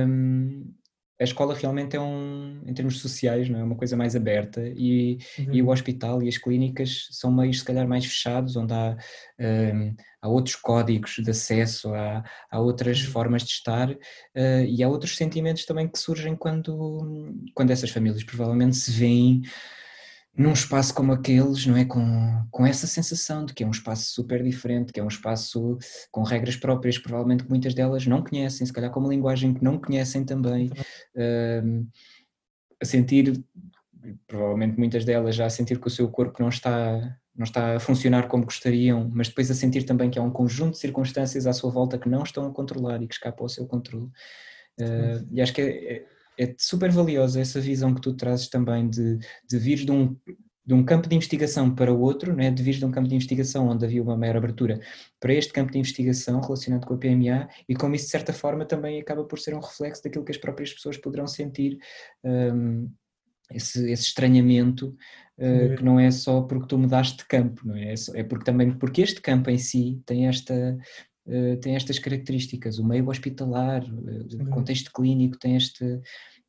Um, 0.07 0.75
a 1.18 1.25
escola 1.25 1.54
realmente 1.54 1.96
é 1.96 2.00
um, 2.00 2.62
em 2.66 2.75
termos 2.75 3.00
sociais, 3.00 3.49
não 3.49 3.58
é 3.58 3.64
uma 3.64 3.75
coisa 3.75 3.96
mais 3.96 4.14
aberta 4.14 4.61
e, 4.76 5.18
uhum. 5.38 5.54
e 5.54 5.62
o 5.62 5.70
hospital 5.70 6.23
e 6.23 6.28
as 6.28 6.37
clínicas 6.37 7.08
são 7.11 7.32
meios 7.32 7.61
se 7.61 7.64
calhar 7.64 7.88
mais 7.88 8.04
fechados, 8.04 8.54
onde 8.56 8.75
há, 8.75 8.96
um, 9.40 9.94
há 10.20 10.28
outros 10.28 10.56
códigos 10.56 11.16
de 11.18 11.30
acesso, 11.30 11.94
há, 11.94 12.23
há 12.50 12.61
outras 12.61 13.02
uhum. 13.02 13.12
formas 13.12 13.42
de 13.44 13.52
estar 13.52 13.90
uh, 13.90 14.64
e 14.68 14.82
há 14.82 14.88
outros 14.88 15.16
sentimentos 15.16 15.64
também 15.64 15.88
que 15.88 15.99
surgem 15.99 16.37
quando, 16.37 17.35
quando 17.54 17.70
essas 17.70 17.90
famílias 17.90 18.23
provavelmente 18.23 18.76
se 18.76 18.90
veem 18.90 19.42
num 20.37 20.52
espaço 20.52 20.95
como 20.95 21.12
aqueles, 21.12 21.66
não 21.66 21.76
é? 21.76 21.85
Com, 21.85 22.47
com 22.50 22.66
essa 22.66 22.87
sensação 22.87 23.45
de 23.47 23.55
que 23.55 23.64
é 23.64 23.66
um 23.66 23.71
espaço 23.71 24.12
super 24.12 24.43
diferente, 24.43 24.93
que 24.93 25.00
é 25.00 25.02
um 25.02 25.09
espaço 25.09 25.78
com 26.11 26.23
regras 26.23 26.57
próprias, 26.57 26.99
provavelmente 26.99 27.45
que 27.45 27.50
muitas 27.50 27.75
delas 27.75 28.07
não 28.07 28.23
conhecem, 28.23 28.66
se 28.66 28.73
calhar 28.73 28.90
com 28.90 29.00
uma 29.00 29.09
linguagem 29.09 29.55
que 29.55 29.64
não 29.64 29.78
conhecem 29.78 30.25
também, 30.25 30.69
uh, 31.16 31.87
a 32.81 32.85
sentir, 32.85 33.43
provavelmente 34.26 34.78
muitas 34.78 35.05
delas 35.05 35.35
já 35.35 35.47
a 35.47 35.50
sentir 35.50 35.81
que 35.81 35.87
o 35.87 35.90
seu 35.90 36.09
corpo 36.09 36.43
não 36.43 36.50
está, 36.50 37.19
não 37.35 37.45
está 37.45 37.76
a 37.76 37.81
funcionar 37.81 38.28
como 38.28 38.45
gostariam, 38.45 39.11
mas 39.14 39.28
depois 39.28 39.50
a 39.50 39.55
sentir 39.55 39.85
também 39.85 40.11
que 40.11 40.19
há 40.19 40.23
um 40.23 40.31
conjunto 40.31 40.73
de 40.73 40.78
circunstâncias 40.78 41.47
à 41.47 41.55
sua 41.55 41.71
volta 41.71 41.99
que 41.99 42.11
não 42.11 42.23
estão 42.23 42.47
a 42.47 42.52
controlar 42.52 43.02
e 43.02 43.09
que 43.09 43.14
escapam 43.14 43.45
ao 43.45 43.49
seu 43.49 43.66
controle. 43.66 44.11
Uh, 44.78 45.26
e 45.33 45.40
acho 45.40 45.55
que 45.55 45.62
é, 45.62 46.05
é 46.38 46.45
é 46.45 46.55
super 46.59 46.90
valiosa 46.90 47.40
essa 47.40 47.61
visão 47.61 47.95
que 47.95 48.00
tu 48.00 48.14
trazes 48.14 48.49
também 48.49 48.88
de, 48.88 49.19
de 49.49 49.59
vir 49.59 49.85
de 49.85 49.90
um, 49.90 50.16
de 50.66 50.75
um 50.75 50.85
campo 50.85 51.09
de 51.09 51.14
investigação 51.14 51.73
para 51.73 51.93
o 51.93 52.00
outro, 52.00 52.35
né, 52.35 52.50
de 52.50 52.62
vir 52.62 52.75
de 52.75 52.85
um 52.85 52.90
campo 52.90 53.09
de 53.09 53.14
investigação 53.14 53.69
onde 53.69 53.85
havia 53.85 54.02
uma 54.02 54.16
maior 54.16 54.37
abertura 54.37 54.81
para 55.21 55.33
este 55.33 55.52
campo 55.52 55.71
de 55.71 55.78
investigação 55.78 56.40
relacionado 56.40 56.87
com 56.87 56.95
a 56.95 56.99
PMA 56.99 57.49
e 57.69 57.75
como 57.76 57.95
isso 57.95 58.07
de 58.07 58.11
certa 58.11 58.33
forma 58.33 58.64
também 58.64 59.00
acaba 59.00 59.25
por 59.25 59.38
ser 59.38 59.55
um 59.55 59.61
reflexo 59.61 60.02
daquilo 60.02 60.25
que 60.25 60.33
as 60.33 60.38
próprias 60.38 60.73
pessoas 60.73 60.97
poderão 60.97 61.26
sentir 61.26 61.78
um, 62.25 62.90
esse, 63.52 63.88
esse, 63.90 64.02
estranhamento 64.02 64.97
uh, 65.38 65.76
que 65.76 65.85
não 65.85 66.00
é 66.00 66.11
só 66.11 66.43
porque 66.43 66.66
tu 66.66 66.76
mudaste 66.76 67.19
de 67.19 67.26
campo, 67.26 67.62
não 67.64 67.76
é? 67.76 67.95
É 68.14 68.25
porque 68.25 68.45
também 68.45 68.76
porque 68.76 69.02
este 69.02 69.21
campo 69.21 69.49
em 69.50 69.59
si 69.59 70.02
tem 70.05 70.26
esta 70.26 70.76
uh, 71.26 71.56
tem 71.61 71.76
estas 71.76 71.99
características, 71.99 72.78
o 72.78 72.87
meio 72.87 73.09
hospitalar, 73.09 73.85
uh, 73.85 74.42
o 74.42 74.50
contexto 74.50 74.90
clínico 74.92 75.38
tem 75.38 75.56
este 75.56 76.00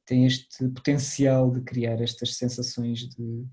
tem 0.08 0.26
este 0.26 0.70
potencial 0.70 1.52
de 1.52 1.62
criar 1.62 2.02
estas 2.02 2.36
sensações 2.36 3.10
de, 3.10 3.46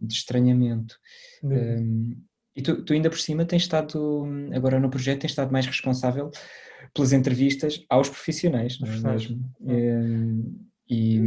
de 0.00 0.14
estranhamento. 0.14 0.96
Um, 1.44 2.16
e 2.56 2.62
tu, 2.62 2.82
tu, 2.82 2.94
ainda 2.94 3.10
por 3.10 3.20
cima 3.20 3.44
tens 3.44 3.62
estado, 3.62 4.26
agora 4.54 4.80
no 4.80 4.88
projeto, 4.88 5.20
tens 5.20 5.32
estado 5.32 5.52
mais 5.52 5.66
responsável 5.66 6.30
pelas 6.94 7.12
entrevistas 7.12 7.84
aos 7.90 8.08
profissionais, 8.08 8.80
não 8.80 8.88
é 8.88 9.12
mesmo? 9.12 9.54
Um, 9.60 10.66
e, 10.88 11.20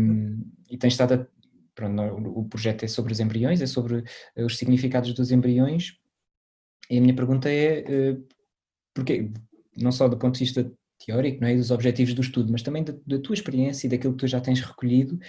e 0.67 0.77
tens 0.77 0.93
estado 0.93 1.13
a, 1.13 1.27
pronto, 1.75 2.01
o 2.39 2.45
projeto 2.45 2.83
é 2.83 2.87
sobre 2.87 3.13
os 3.13 3.19
embriões, 3.19 3.61
é 3.61 3.67
sobre 3.67 4.03
os 4.35 4.57
significados 4.57 5.13
dos 5.13 5.31
embriões. 5.31 5.93
E 6.89 6.97
a 6.97 7.01
minha 7.01 7.15
pergunta 7.15 7.49
é, 7.49 8.17
porque, 8.93 9.29
não 9.77 9.91
só 9.91 10.07
do 10.07 10.17
ponto 10.17 10.33
de 10.33 10.45
vista 10.45 10.71
teórico, 11.05 11.41
não 11.41 11.47
é? 11.47 11.55
dos 11.55 11.71
objetivos 11.71 12.13
do 12.13 12.21
estudo, 12.21 12.51
mas 12.51 12.61
também 12.61 12.83
da, 12.83 12.93
da, 13.05 13.19
tua 13.19 13.33
experiência 13.33 13.87
e 13.87 13.89
daquilo 13.89 14.13
que 14.13 14.19
tu 14.19 14.27
já 14.27 14.39
tens 14.39 14.61
recolhido. 14.61 15.19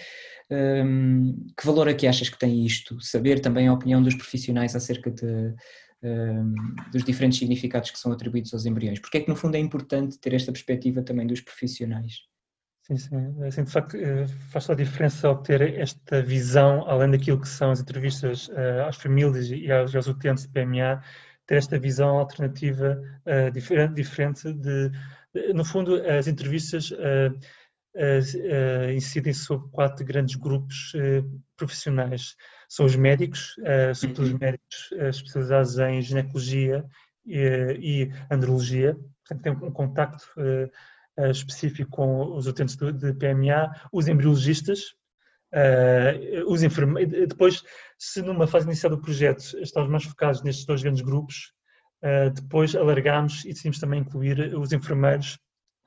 Um, 0.51 1.47
que 1.59 1.65
valor 1.65 1.89
é 1.89 1.95
que 1.95 2.07
achas 2.07 2.29
que 2.29 2.39
tem 2.39 2.67
isto? 2.67 3.01
Saber 3.01 3.41
também 3.41 3.69
a 3.69 3.73
opinião 3.73 4.03
dos 4.03 4.15
profissionais 4.15 4.77
acerca 4.77 5.11
de, 5.11 5.55
um, 6.03 6.55
dos 6.93 7.05
diferentes 7.05 7.39
significados 7.39 7.91
que 7.91 7.99
são 7.99 8.13
atribuídos 8.13 8.53
aos 8.53 8.67
embriões. 8.67 8.99
Porque 8.99 9.19
é 9.19 9.21
que 9.21 9.29
no 9.29 9.37
fundo 9.37 9.57
é 9.57 9.59
importante 9.59 10.19
ter 10.19 10.35
esta 10.35 10.53
perspectiva 10.53 11.03
também 11.03 11.27
dos 11.27 11.41
profissionais? 11.41 12.17
Sim, 12.83 12.97
sim. 12.97 13.43
É 13.43 13.47
assim, 13.47 13.63
de 13.63 13.71
facto, 13.71 13.97
eh, 13.97 14.27
faz 14.51 14.67
toda 14.67 14.83
a 14.83 14.85
diferença 14.85 15.31
obter 15.31 15.79
esta 15.79 16.21
visão, 16.21 16.85
além 16.89 17.13
daquilo 17.13 17.41
que 17.41 17.49
são 17.49 17.71
as 17.71 17.81
entrevistas 17.81 18.49
uh, 18.49 18.89
às 18.89 18.97
famílias 18.97 19.51
e 19.51 19.71
aos 19.71 19.95
utentes 20.09 20.45
de 20.45 20.51
PMA, 20.51 21.01
ter 21.47 21.57
esta 21.57 21.79
visão 21.79 22.19
alternativa 22.19 23.01
uh, 23.27 23.51
diferente, 23.51 23.95
diferente 23.95 24.53
de 24.53 24.91
no 25.55 25.65
fundo, 25.65 25.97
as 26.07 26.27
entrevistas 26.27 26.91
uh, 26.91 27.33
uh, 27.97 28.91
incidem 28.95 29.33
sobre 29.33 29.71
quatro 29.71 30.05
grandes 30.05 30.37
grupos 30.37 30.93
profissionais. 31.57 32.37
São 32.69 32.85
os 32.85 32.97
médicos, 32.97 33.55
sobretudo 33.95 34.27
os 34.27 34.33
uhum. 34.33 34.39
médicos 34.39 34.93
especializados 34.93 35.79
em 35.79 36.03
ginecologia 36.03 36.85
e, 37.25 37.79
e 37.81 38.13
andrologia, 38.31 38.95
portanto, 39.27 39.43
têm 39.43 39.69
um 39.69 39.73
contacto 39.73 40.27
específico 41.31 41.91
com 41.91 42.35
os 42.35 42.47
utentes 42.47 42.77
de 42.77 43.13
PMA, 43.15 43.71
os 43.91 44.09
embriologistas, 44.09 44.95
Uh, 45.53 46.51
os 46.51 46.63
enfermeiros, 46.63 47.29
depois, 47.29 47.63
se 47.99 48.23
numa 48.23 48.47
fase 48.47 48.67
inicial 48.67 48.91
do 48.91 49.01
projeto 49.01 49.59
estamos 49.61 49.91
mais 49.91 50.05
focados 50.05 50.43
nestes 50.43 50.65
dois 50.65 50.83
grandes 50.83 51.03
grupos, 51.03 51.53
Uh, 52.03 52.31
depois 52.31 52.75
alargámos 52.75 53.45
e 53.45 53.51
decidimos 53.51 53.79
também 53.79 54.01
incluir 54.01 54.57
os 54.57 54.73
enfermeiros 54.73 55.39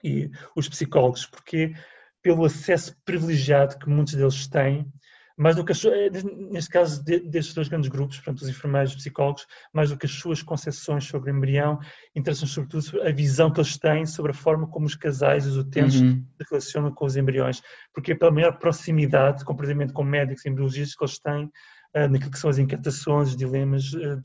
e 0.01 0.31
os 0.55 0.69
psicólogos, 0.69 1.25
porque 1.25 1.74
pelo 2.22 2.45
acesso 2.45 2.95
privilegiado 3.03 3.77
que 3.77 3.89
muitos 3.89 4.15
deles 4.15 4.48
têm, 4.48 4.89
mais 5.38 5.56
do 5.56 5.65
que 5.65 5.72
as, 5.74 5.84
eh, 5.84 6.10
neste 6.50 6.70
caso 6.70 7.04
destes 7.04 7.54
dois 7.54 7.68
grandes 7.68 7.89
grupos, 7.89 8.18
portanto, 8.18 8.42
os 8.42 8.50
enfermeiros 8.50 8.92
e 8.92 8.96
os 8.96 9.01
psicólogos, 9.01 9.46
mais 9.74 9.89
do 9.89 9.98
que 9.98 10.06
as 10.06 10.12
suas 10.12 10.42
concepções 10.42 11.06
sobre 11.06 11.32
o 11.32 11.36
embrião, 11.36 11.80
interessam 12.15 12.48
sobretudo 12.48 13.01
a 13.01 13.12
visão 13.12 13.51
que 13.51 13.60
eles 13.60 13.77
têm 13.77 14.06
sobre 14.06 14.32
a 14.32 14.36
forma 14.36 14.68
como 14.68 14.86
os 14.86 14.96
casais 14.96 15.46
e 15.46 15.50
os 15.50 15.58
utentes 15.58 16.00
uhum. 16.00 16.25
se 16.38 16.48
relacionam 16.50 16.92
com 16.94 17.06
os 17.06 17.18
embriões, 17.18 17.62
porque 17.94 18.13
é 18.13 18.15
pela 18.15 18.32
maior 18.32 18.58
proximidade, 18.58 19.44
completamente 19.44 19.92
com 19.92 20.04
médicos 20.04 20.46
e 20.46 20.50
embriologistas 20.50 20.96
que 20.96 21.04
eles 21.04 21.20
têm 21.20 21.46
uh, 21.46 22.10
naquilo 22.10 22.32
que 22.32 22.39
são 22.39 22.50
as 22.50 22.58
inquietações, 22.58 23.30
os 23.30 23.36
dilemas 23.36 23.92
uh, 23.94 24.22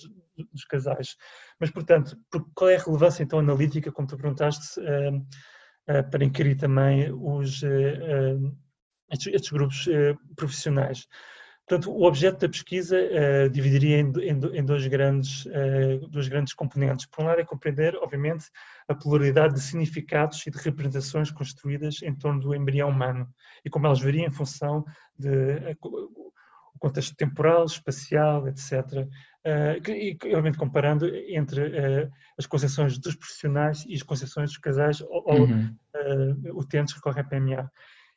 dos 0.52 0.64
casais. 0.64 1.16
Mas, 1.58 1.70
portanto, 1.70 2.16
qual 2.54 2.70
é 2.70 2.76
a 2.76 2.82
relevância 2.82 3.22
então 3.22 3.40
analítica, 3.40 3.90
como 3.90 4.06
tu 4.06 4.16
perguntaste, 4.16 4.80
uh, 4.80 5.26
para 6.08 6.24
inquirir 6.24 6.56
também 6.56 7.10
os, 7.12 7.62
estes, 9.10 9.32
estes, 9.32 9.50
grupos 9.50 9.88
profissionais? 10.36 11.06
Portanto, 11.66 11.92
o 11.92 12.02
objeto 12.02 12.40
da 12.40 12.48
pesquisa 12.48 12.98
dividiria 13.52 14.00
em, 14.00 14.12
em, 14.18 14.58
em 14.58 14.64
dois, 14.64 14.84
grandes, 14.88 15.44
dois 16.10 16.26
grandes 16.26 16.52
componentes. 16.52 17.06
Por 17.06 17.22
um 17.22 17.28
lado, 17.28 17.40
é 17.40 17.44
compreender, 17.44 17.94
obviamente, 17.94 18.46
a 18.88 18.94
pluralidade 18.94 19.54
de 19.54 19.60
significados 19.60 20.44
e 20.44 20.50
de 20.50 20.58
representações 20.58 21.30
construídas 21.30 22.02
em 22.02 22.12
torno 22.12 22.40
do 22.40 22.56
embrião 22.56 22.88
humano 22.88 23.28
e 23.64 23.70
como 23.70 23.86
elas 23.86 24.00
variam 24.00 24.26
em 24.26 24.32
função 24.32 24.84
de 25.16 25.76
o 25.80 26.78
contexto 26.80 27.14
temporal, 27.14 27.66
espacial, 27.66 28.48
etc. 28.48 29.06
E, 29.86 30.18
obviamente, 30.24 30.58
comparando 30.58 31.06
entre 31.28 32.10
as 32.38 32.46
concepções 32.46 32.98
dos 32.98 33.14
profissionais 33.14 33.84
e 33.86 33.94
as 33.94 34.02
concepções 34.02 34.50
dos 34.50 34.58
casais 34.58 35.00
ou, 35.02 35.40
uhum. 35.40 35.76
uh, 35.94 36.58
utentes 36.58 36.94
que 36.94 36.98
recorrem 36.98 37.22
à 37.22 37.24
PMA. 37.24 37.72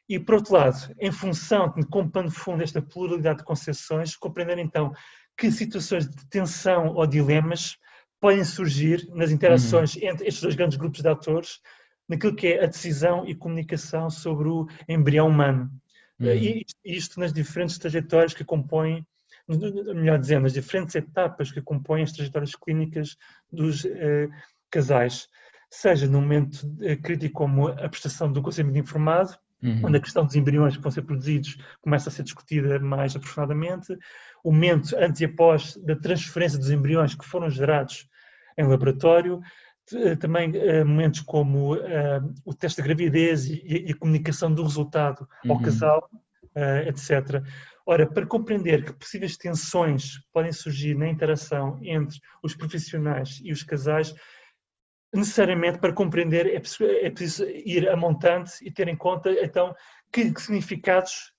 E, 0.07 0.19
por 0.19 0.35
outro 0.35 0.53
lado, 0.53 0.93
em 0.99 1.11
função 1.11 1.73
de, 1.73 1.85
como 1.87 2.11
pano 2.11 2.29
fundo, 2.29 2.61
esta 2.61 2.81
pluralidade 2.81 3.39
de 3.39 3.45
concepções, 3.45 4.15
compreender 4.15 4.59
então 4.59 4.93
que 5.37 5.51
situações 5.51 6.07
de 6.07 6.27
tensão 6.27 6.93
ou 6.93 7.07
dilemas 7.07 7.77
podem 8.19 8.43
surgir 8.43 9.07
nas 9.13 9.31
interações 9.31 9.95
uhum. 9.95 10.09
entre 10.09 10.27
estes 10.27 10.41
dois 10.41 10.55
grandes 10.55 10.77
grupos 10.77 11.01
de 11.01 11.09
atores, 11.09 11.59
naquilo 12.07 12.35
que 12.35 12.47
é 12.47 12.63
a 12.63 12.67
decisão 12.67 13.25
e 13.25 13.33
comunicação 13.33 14.09
sobre 14.09 14.47
o 14.49 14.67
embrião 14.87 15.27
humano. 15.27 15.71
Uhum. 16.19 16.27
E 16.27 16.65
isto 16.85 17.19
nas 17.19 17.33
diferentes 17.33 17.77
trajetórias 17.77 18.33
que 18.33 18.43
compõem 18.43 19.05
melhor 19.47 20.19
dizendo, 20.19 20.45
as 20.45 20.53
diferentes 20.53 20.95
etapas 20.95 21.51
que 21.51 21.61
compõem 21.61 22.03
as 22.03 22.11
trajetórias 22.11 22.55
clínicas 22.55 23.17
dos 23.51 23.85
eh, 23.85 24.29
casais, 24.69 25.27
seja 25.69 26.07
no 26.07 26.21
momento 26.21 26.65
eh, 26.81 26.95
crítico 26.95 27.33
como 27.33 27.67
a 27.67 27.89
prestação 27.89 28.31
do 28.31 28.41
conselho 28.41 28.75
informado, 28.77 29.37
uhum. 29.63 29.81
onde 29.85 29.97
a 29.97 30.01
questão 30.01 30.25
dos 30.25 30.35
embriões 30.35 30.75
que 30.75 30.83
vão 30.83 30.91
ser 30.91 31.03
produzidos 31.03 31.57
começa 31.81 32.09
a 32.09 32.11
ser 32.11 32.23
discutida 32.23 32.79
mais 32.79 33.15
aprofundadamente, 33.15 33.97
o 34.43 34.51
momento 34.51 34.95
antes 34.97 35.21
e 35.21 35.25
após 35.25 35.77
da 35.77 35.95
transferência 35.95 36.59
dos 36.59 36.69
embriões 36.69 37.15
que 37.15 37.25
foram 37.25 37.49
gerados 37.49 38.07
em 38.57 38.67
laboratório, 38.67 39.41
eh, 39.91 40.15
também 40.15 40.51
uh, 40.51 40.85
momentos 40.85 41.19
como 41.21 41.75
uh, 41.75 42.33
o 42.45 42.53
teste 42.53 42.81
de 42.81 42.87
gravidez 42.87 43.45
e, 43.45 43.61
e, 43.65 43.91
a 43.91 43.95
comunicação 43.95 44.53
do 44.53 44.63
resultado 44.63 45.27
ao 45.47 45.57
uhum. 45.57 45.61
casal, 45.61 46.09
uh, 46.55 46.87
etc. 46.87 47.43
Ora, 47.85 48.07
para 48.07 48.25
compreender 48.25 48.85
que 48.85 48.93
possíveis 48.93 49.35
tensões 49.35 50.19
podem 50.31 50.53
surgir 50.53 50.95
na 50.95 51.09
interação 51.09 51.79
entre 51.81 52.17
os 52.41 52.55
profissionais 52.55 53.41
e 53.43 53.51
os 53.51 53.61
casais, 53.61 54.15
necessariamente 55.13 55.77
para 55.79 55.93
compreender 55.93 56.47
é 56.47 56.59
preciso, 56.59 56.83
é 56.85 57.09
preciso 57.09 57.45
ir 57.49 57.87
a 57.87 57.95
montante 57.95 58.53
e 58.61 58.71
ter 58.71 58.87
em 58.87 58.95
conta 58.95 59.31
então 59.43 59.73
que, 60.11 60.31
que 60.31 60.41
significados 60.41 61.33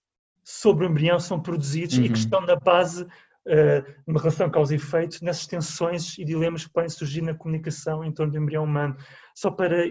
sobre 0.45 0.87
o 0.87 0.91
embrião 0.91 1.19
são 1.19 1.41
produzidos 1.41 1.99
uhum. 1.99 2.05
e 2.05 2.09
que 2.11 2.19
estão 2.19 2.41
na 2.43 2.55
base 2.55 3.03
uh, 3.03 3.95
uma 4.07 4.21
relação 4.21 4.51
causa 4.51 4.75
e 4.75 4.77
efeito 4.77 5.25
nessas 5.25 5.47
tensões 5.47 6.19
e 6.19 6.25
dilemas 6.25 6.65
que 6.65 6.73
podem 6.73 6.91
surgir 6.91 7.23
na 7.23 7.35
comunicação 7.35 8.05
em 8.05 8.13
torno 8.13 8.33
do 8.33 8.39
embrião 8.39 8.65
humano. 8.65 8.97
Só 9.35 9.51
para 9.51 9.85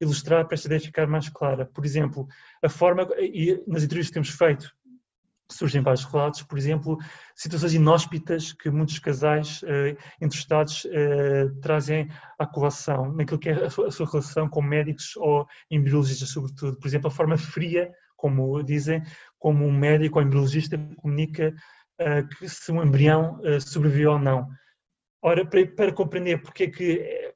ilustrar, 0.00 0.46
para 0.46 0.54
esta 0.54 0.68
ideia 0.68 0.80
ficar 0.80 1.06
mais 1.06 1.28
clara. 1.28 1.66
Por 1.66 1.84
exemplo, 1.84 2.26
a 2.62 2.68
forma, 2.68 3.06
e 3.18 3.62
nas 3.66 3.84
entrevistas 3.84 4.08
que 4.08 4.14
temos 4.14 4.30
feito 4.30 4.74
surgem 5.54 5.82
vários 5.82 6.04
relatos, 6.04 6.42
por 6.42 6.58
exemplo, 6.58 6.98
situações 7.34 7.74
inóspitas 7.74 8.52
que 8.52 8.70
muitos 8.70 8.98
casais 8.98 9.62
eh, 9.64 9.96
entrevistados 10.20 10.86
eh, 10.90 11.48
trazem 11.60 12.08
à 12.38 12.46
colação, 12.46 13.12
naquilo 13.12 13.38
que 13.38 13.48
é 13.48 13.64
a 13.64 13.70
sua, 13.70 13.88
a 13.88 13.90
sua, 13.90 14.06
relação 14.06 14.48
com 14.48 14.62
médicos 14.62 15.16
ou 15.16 15.46
embriologistas, 15.70 16.28
sobretudo. 16.30 16.78
Por 16.78 16.86
exemplo, 16.88 17.08
a 17.08 17.10
forma 17.10 17.36
fria, 17.36 17.90
como 18.16 18.62
dizem, 18.62 19.02
como 19.38 19.64
um 19.66 19.72
médico 19.72 20.18
ou 20.18 20.24
embriologista 20.24 20.78
comunica 20.96 21.54
eh, 21.98 22.22
que 22.22 22.48
se 22.48 22.70
um 22.72 22.82
embrião 22.82 23.40
eh, 23.44 23.60
sobreviveu 23.60 24.12
ou 24.12 24.18
não. 24.18 24.48
Ora, 25.22 25.44
para, 25.44 25.66
para 25.66 25.92
compreender 25.92 26.40
porque 26.42 26.64
é 26.64 26.70
que 26.70 27.34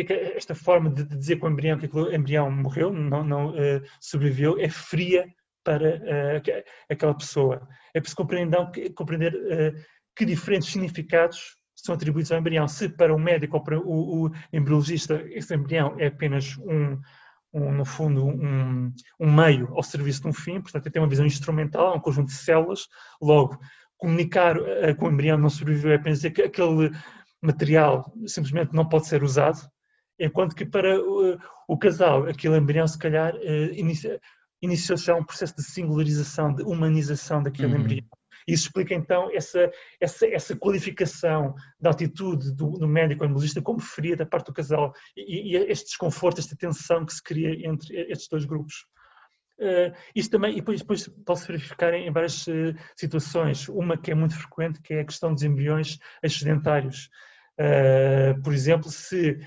é 0.00 0.04
que 0.04 0.12
esta 0.12 0.54
forma 0.54 0.90
de 0.90 1.04
dizer 1.04 1.36
que 1.36 1.46
o 1.46 1.48
embrião, 1.48 1.78
que 1.78 1.86
o 1.86 2.14
embrião 2.14 2.50
morreu, 2.50 2.92
não, 2.92 3.24
não 3.24 3.54
sobreviveu, 3.98 4.58
é 4.58 4.68
fria 4.68 5.26
para 5.66 5.96
uh, 5.96 6.62
aquela 6.88 7.12
pessoa. 7.12 7.66
É 7.92 8.00
preciso 8.00 8.16
compreender, 8.16 8.94
compreender 8.94 9.34
uh, 9.34 9.74
que 10.14 10.24
diferentes 10.24 10.68
significados 10.68 11.56
são 11.74 11.94
atribuídos 11.94 12.30
ao 12.30 12.38
embrião. 12.38 12.68
Se 12.68 12.88
para 12.88 13.12
o 13.12 13.18
médico 13.18 13.56
ou 13.56 13.64
para 13.64 13.78
o, 13.78 14.26
o 14.26 14.30
embriologista 14.52 15.20
esse 15.30 15.52
embrião 15.54 15.96
é 15.98 16.06
apenas 16.06 16.56
um, 16.58 16.98
um 17.52 17.72
no 17.72 17.84
fundo, 17.84 18.24
um, 18.24 18.92
um, 19.18 19.32
meio 19.32 19.74
ao 19.74 19.82
serviço 19.82 20.22
de 20.22 20.28
um 20.28 20.32
fim, 20.32 20.60
portanto, 20.60 20.88
tem 20.88 21.02
uma 21.02 21.08
visão 21.08 21.26
instrumental, 21.26 21.96
um 21.96 22.00
conjunto 22.00 22.28
de 22.28 22.34
células, 22.34 22.86
logo, 23.20 23.58
comunicar 23.98 24.56
uh, 24.56 24.96
com 24.96 25.06
o 25.06 25.10
embrião 25.10 25.36
não 25.36 25.50
sobreviveu 25.50 25.90
é 25.90 25.96
apenas 25.96 26.18
dizer 26.18 26.30
que 26.30 26.42
aquele 26.42 26.92
material 27.42 28.12
simplesmente 28.26 28.72
não 28.72 28.88
pode 28.88 29.08
ser 29.08 29.24
usado, 29.24 29.58
enquanto 30.18 30.54
que 30.54 30.64
para 30.64 31.00
uh, 31.00 31.36
o 31.68 31.76
casal, 31.76 32.26
aquele 32.26 32.56
embrião 32.56 32.86
se 32.86 32.98
calhar 32.98 33.34
uh, 33.34 33.72
inicia, 33.74 34.20
iniciou 34.62 34.96
já 34.96 35.14
um 35.14 35.24
processo 35.24 35.56
de 35.56 35.62
singularização, 35.62 36.54
de 36.54 36.62
humanização 36.62 37.42
daquele 37.42 37.74
uhum. 37.74 37.80
embrião. 37.80 38.06
Isso 38.46 38.66
explica 38.66 38.94
então 38.94 39.28
essa, 39.34 39.70
essa, 40.00 40.26
essa 40.28 40.56
qualificação 40.56 41.54
da 41.80 41.90
atitude 41.90 42.54
do, 42.54 42.70
do 42.70 42.86
médico 42.86 43.24
embriologista 43.24 43.60
como 43.60 43.80
fria 43.80 44.16
da 44.16 44.24
parte 44.24 44.46
do 44.46 44.52
casal 44.52 44.92
e, 45.16 45.52
e, 45.52 45.56
este 45.56 45.86
desconforto, 45.86 46.38
esta 46.38 46.56
tensão 46.56 47.04
que 47.04 47.12
se 47.12 47.22
cria 47.22 47.66
entre 47.68 47.96
estes 48.08 48.28
dois 48.28 48.44
grupos. 48.44 48.86
Uh, 49.58 49.90
isto 50.14 50.30
também, 50.30 50.52
e 50.52 50.56
depois, 50.56 50.80
depois 50.80 51.08
pode-se 51.08 51.46
verificar 51.48 51.92
em, 51.94 52.10
várias 52.12 52.46
uh, 52.46 52.74
situações. 52.94 53.68
Uma 53.68 53.96
que 53.96 54.12
é 54.12 54.14
muito 54.14 54.36
frequente, 54.36 54.80
que 54.80 54.94
é 54.94 55.00
a 55.00 55.04
questão 55.04 55.32
dos 55.32 55.42
embriões 55.42 55.98
excedentários. 56.22 57.08
Uh, 57.58 58.40
por 58.42 58.52
exemplo, 58.52 58.90
se 58.90 59.40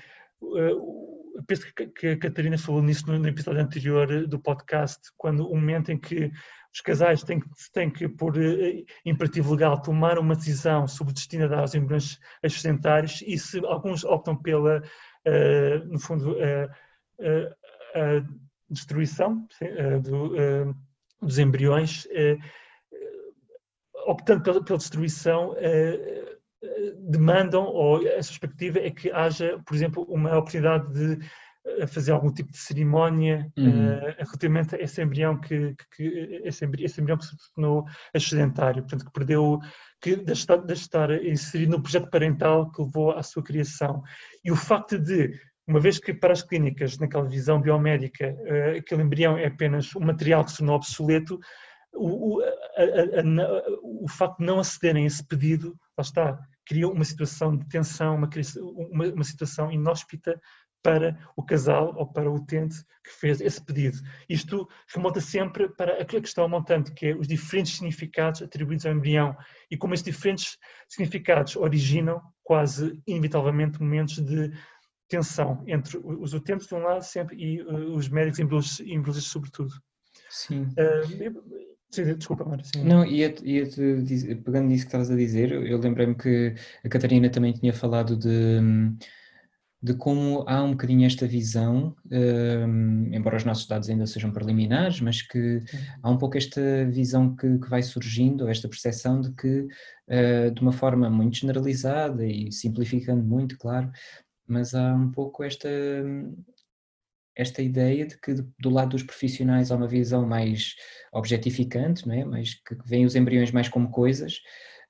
penso 1.46 1.66
que 1.94 2.06
a 2.08 2.18
Catarina 2.18 2.58
falou 2.58 2.82
nisso 2.82 3.06
no, 3.06 3.28
episódio 3.28 3.60
anterior 3.60 4.26
do 4.26 4.38
podcast, 4.38 5.00
quando 5.16 5.46
o 5.48 5.54
momento 5.54 5.90
em 5.90 5.98
que 5.98 6.30
os 6.72 6.80
casais 6.80 7.22
têm, 7.22 7.42
têm 7.72 7.90
que, 7.90 8.08
por 8.08 8.34
imperativo 9.04 9.52
legal, 9.52 9.80
tomar 9.82 10.18
uma 10.18 10.36
decisão 10.36 10.86
sobre 10.86 11.12
o 11.12 11.14
destino 11.14 11.52
a 11.52 11.60
aos 11.60 11.74
embriões 11.74 12.18
e 13.26 13.38
se 13.38 13.58
alguns 13.66 14.04
optam 14.04 14.36
pela, 14.36 14.82
no 15.86 15.98
fundo, 15.98 16.36
a 17.94 18.22
destruição 18.70 19.46
eh, 19.60 19.98
do, 19.98 20.40
eh, 20.40 20.72
dos 21.20 21.38
embriões, 21.38 22.06
eh, 22.10 22.38
optando 24.06 24.42
pela, 24.42 24.64
pela 24.64 24.78
destruição, 24.78 25.54
demandam, 27.10 27.64
ou 27.64 27.96
a 27.96 28.12
perspectiva 28.12 28.78
é 28.78 28.90
que 28.90 29.10
haja, 29.10 29.58
por 29.66 29.74
exemplo, 29.74 30.04
uma 30.08 30.36
oportunidade 30.36 30.92
de 30.92 31.26
fazer 31.88 32.12
algum 32.12 32.32
tipo 32.32 32.50
de 32.50 32.58
cerimónia 32.58 33.50
uhum. 33.56 33.96
uh, 33.96 34.14
relativamente 34.18 34.74
a 34.74 34.78
esse 34.78 35.02
embrião 35.02 35.38
que, 35.38 35.74
que 35.94 36.40
esse, 36.44 36.64
embrião, 36.64 36.86
esse, 36.86 37.00
embrião, 37.00 37.18
que 37.18 37.26
se 37.26 37.36
tornou 37.54 37.84
excedentário, 38.14 38.82
portanto 38.82 39.04
que 39.04 39.12
perdeu, 39.12 39.58
que 40.00 40.16
de 40.16 40.32
estar, 40.32 40.56
de 40.56 40.72
estar 40.72 41.10
inserido 41.24 41.72
no 41.72 41.82
projeto 41.82 42.08
parental 42.10 42.70
que 42.70 42.82
levou 42.82 43.12
à 43.12 43.22
sua 43.22 43.42
criação. 43.42 44.02
E 44.44 44.50
o 44.50 44.56
facto 44.56 44.98
de 44.98 45.38
uma 45.66 45.78
vez 45.78 45.98
que 45.98 46.12
para 46.12 46.32
as 46.32 46.42
clínicas, 46.42 46.98
naquela 46.98 47.28
visão 47.28 47.60
biomédica, 47.60 48.34
uh, 48.34 48.78
aquele 48.78 49.02
embrião 49.02 49.36
é 49.36 49.46
apenas 49.46 49.94
um 49.94 50.00
material 50.00 50.44
que 50.44 50.52
se 50.52 50.58
tornou 50.58 50.76
obsoleto, 50.76 51.38
o, 51.92 52.36
o, 52.36 52.42
a, 52.42 52.46
a, 52.46 53.20
a, 53.20 53.64
o 53.82 54.08
facto 54.08 54.38
de 54.38 54.46
não 54.46 54.60
acederem 54.60 55.04
a 55.04 55.06
esse 55.06 55.24
pedido, 55.24 55.76
lá 55.96 56.02
está, 56.02 56.38
criou 56.70 56.92
uma 56.92 57.04
situação 57.04 57.56
de 57.56 57.68
tensão, 57.68 58.14
uma, 58.14 58.30
uma, 58.92 59.06
uma 59.08 59.24
situação 59.24 59.72
inóspita 59.72 60.40
para 60.80 61.18
o 61.36 61.42
casal 61.42 61.92
ou 61.96 62.06
para 62.06 62.30
o 62.30 62.36
utente 62.36 62.76
que 63.04 63.10
fez 63.10 63.40
esse 63.40 63.60
pedido. 63.60 63.98
Isto 64.28 64.68
remonta 64.94 65.20
sempre 65.20 65.68
para 65.68 66.00
a 66.00 66.04
questão 66.04 66.48
montante, 66.48 66.92
que 66.92 67.06
é 67.06 67.16
os 67.16 67.26
diferentes 67.26 67.72
significados 67.72 68.40
atribuídos 68.40 68.86
ao 68.86 68.92
embrião 68.92 69.36
e 69.68 69.76
como 69.76 69.94
estes 69.94 70.14
diferentes 70.14 70.56
significados 70.88 71.56
originam 71.56 72.22
quase 72.40 72.96
inevitavelmente 73.04 73.82
momentos 73.82 74.20
de 74.20 74.52
tensão 75.08 75.64
entre 75.66 75.98
os 75.98 76.34
utentes 76.34 76.68
de 76.68 76.74
um 76.76 76.78
lado 76.78 77.02
sempre 77.02 77.36
e 77.36 77.60
uh, 77.62 77.96
os 77.96 78.08
médicos 78.08 78.78
e 78.78 78.92
embriologistas 78.92 79.32
sobretudo. 79.32 79.74
Sim. 80.28 80.68
Uh, 80.78 81.69
sim 81.90 82.14
desculpa, 82.14 82.44
Mário. 82.44 82.64
Não, 82.84 83.04
ia-te, 83.04 83.44
ia 83.44 83.66
-te 83.66 84.34
pegando 84.44 84.68
nisso 84.68 84.84
que 84.84 84.88
estavas 84.88 85.10
a 85.10 85.16
dizer, 85.16 85.52
eu 85.52 85.78
lembrei-me 85.78 86.14
que 86.14 86.54
a 86.84 86.88
Catarina 86.88 87.28
também 87.28 87.52
tinha 87.52 87.72
falado 87.72 88.16
de, 88.16 88.60
de 89.82 89.94
como 89.94 90.44
há 90.46 90.62
um 90.62 90.72
bocadinho 90.72 91.06
esta 91.06 91.26
visão, 91.26 91.96
um, 92.10 93.14
embora 93.14 93.36
os 93.36 93.44
nossos 93.44 93.66
dados 93.66 93.88
ainda 93.88 94.06
sejam 94.06 94.30
preliminares, 94.30 95.00
mas 95.00 95.22
que 95.22 95.60
há 96.02 96.10
um 96.10 96.18
pouco 96.18 96.36
esta 96.36 96.84
visão 96.86 97.34
que, 97.34 97.58
que 97.58 97.70
vai 97.70 97.82
surgindo, 97.82 98.48
esta 98.48 98.68
percepção 98.68 99.20
de 99.20 99.32
que, 99.32 99.66
uh, 100.08 100.50
de 100.54 100.60
uma 100.60 100.72
forma 100.72 101.08
muito 101.08 101.38
generalizada 101.38 102.26
e 102.26 102.52
simplificando 102.52 103.22
muito, 103.22 103.56
claro, 103.58 103.90
mas 104.46 104.74
há 104.74 104.94
um 104.94 105.10
pouco 105.10 105.42
esta, 105.42 105.68
esta 107.40 107.62
ideia 107.62 108.06
de 108.06 108.18
que 108.18 108.34
do 108.58 108.70
lado 108.70 108.90
dos 108.90 109.02
profissionais 109.02 109.70
há 109.70 109.76
uma 109.76 109.88
visão 109.88 110.26
mais 110.26 110.74
objetificante, 111.12 112.06
não 112.06 112.14
é? 112.14 112.24
mais, 112.24 112.54
que 112.54 112.76
vêem 112.84 113.04
os 113.04 113.16
embriões 113.16 113.50
mais 113.50 113.68
como 113.68 113.90
coisas 113.90 114.40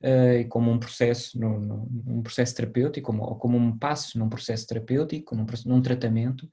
uh, 0.02 0.38
e 0.40 0.44
como 0.46 0.70
um 0.70 0.78
processo, 0.78 1.38
um 1.38 2.22
processo 2.22 2.54
terapêutico, 2.54 3.06
como, 3.06 3.22
ou 3.22 3.36
como 3.36 3.56
um 3.56 3.78
passo 3.78 4.18
num 4.18 4.28
processo 4.28 4.66
terapêutico, 4.66 5.34
num, 5.36 5.46
num 5.64 5.80
tratamento, 5.80 6.48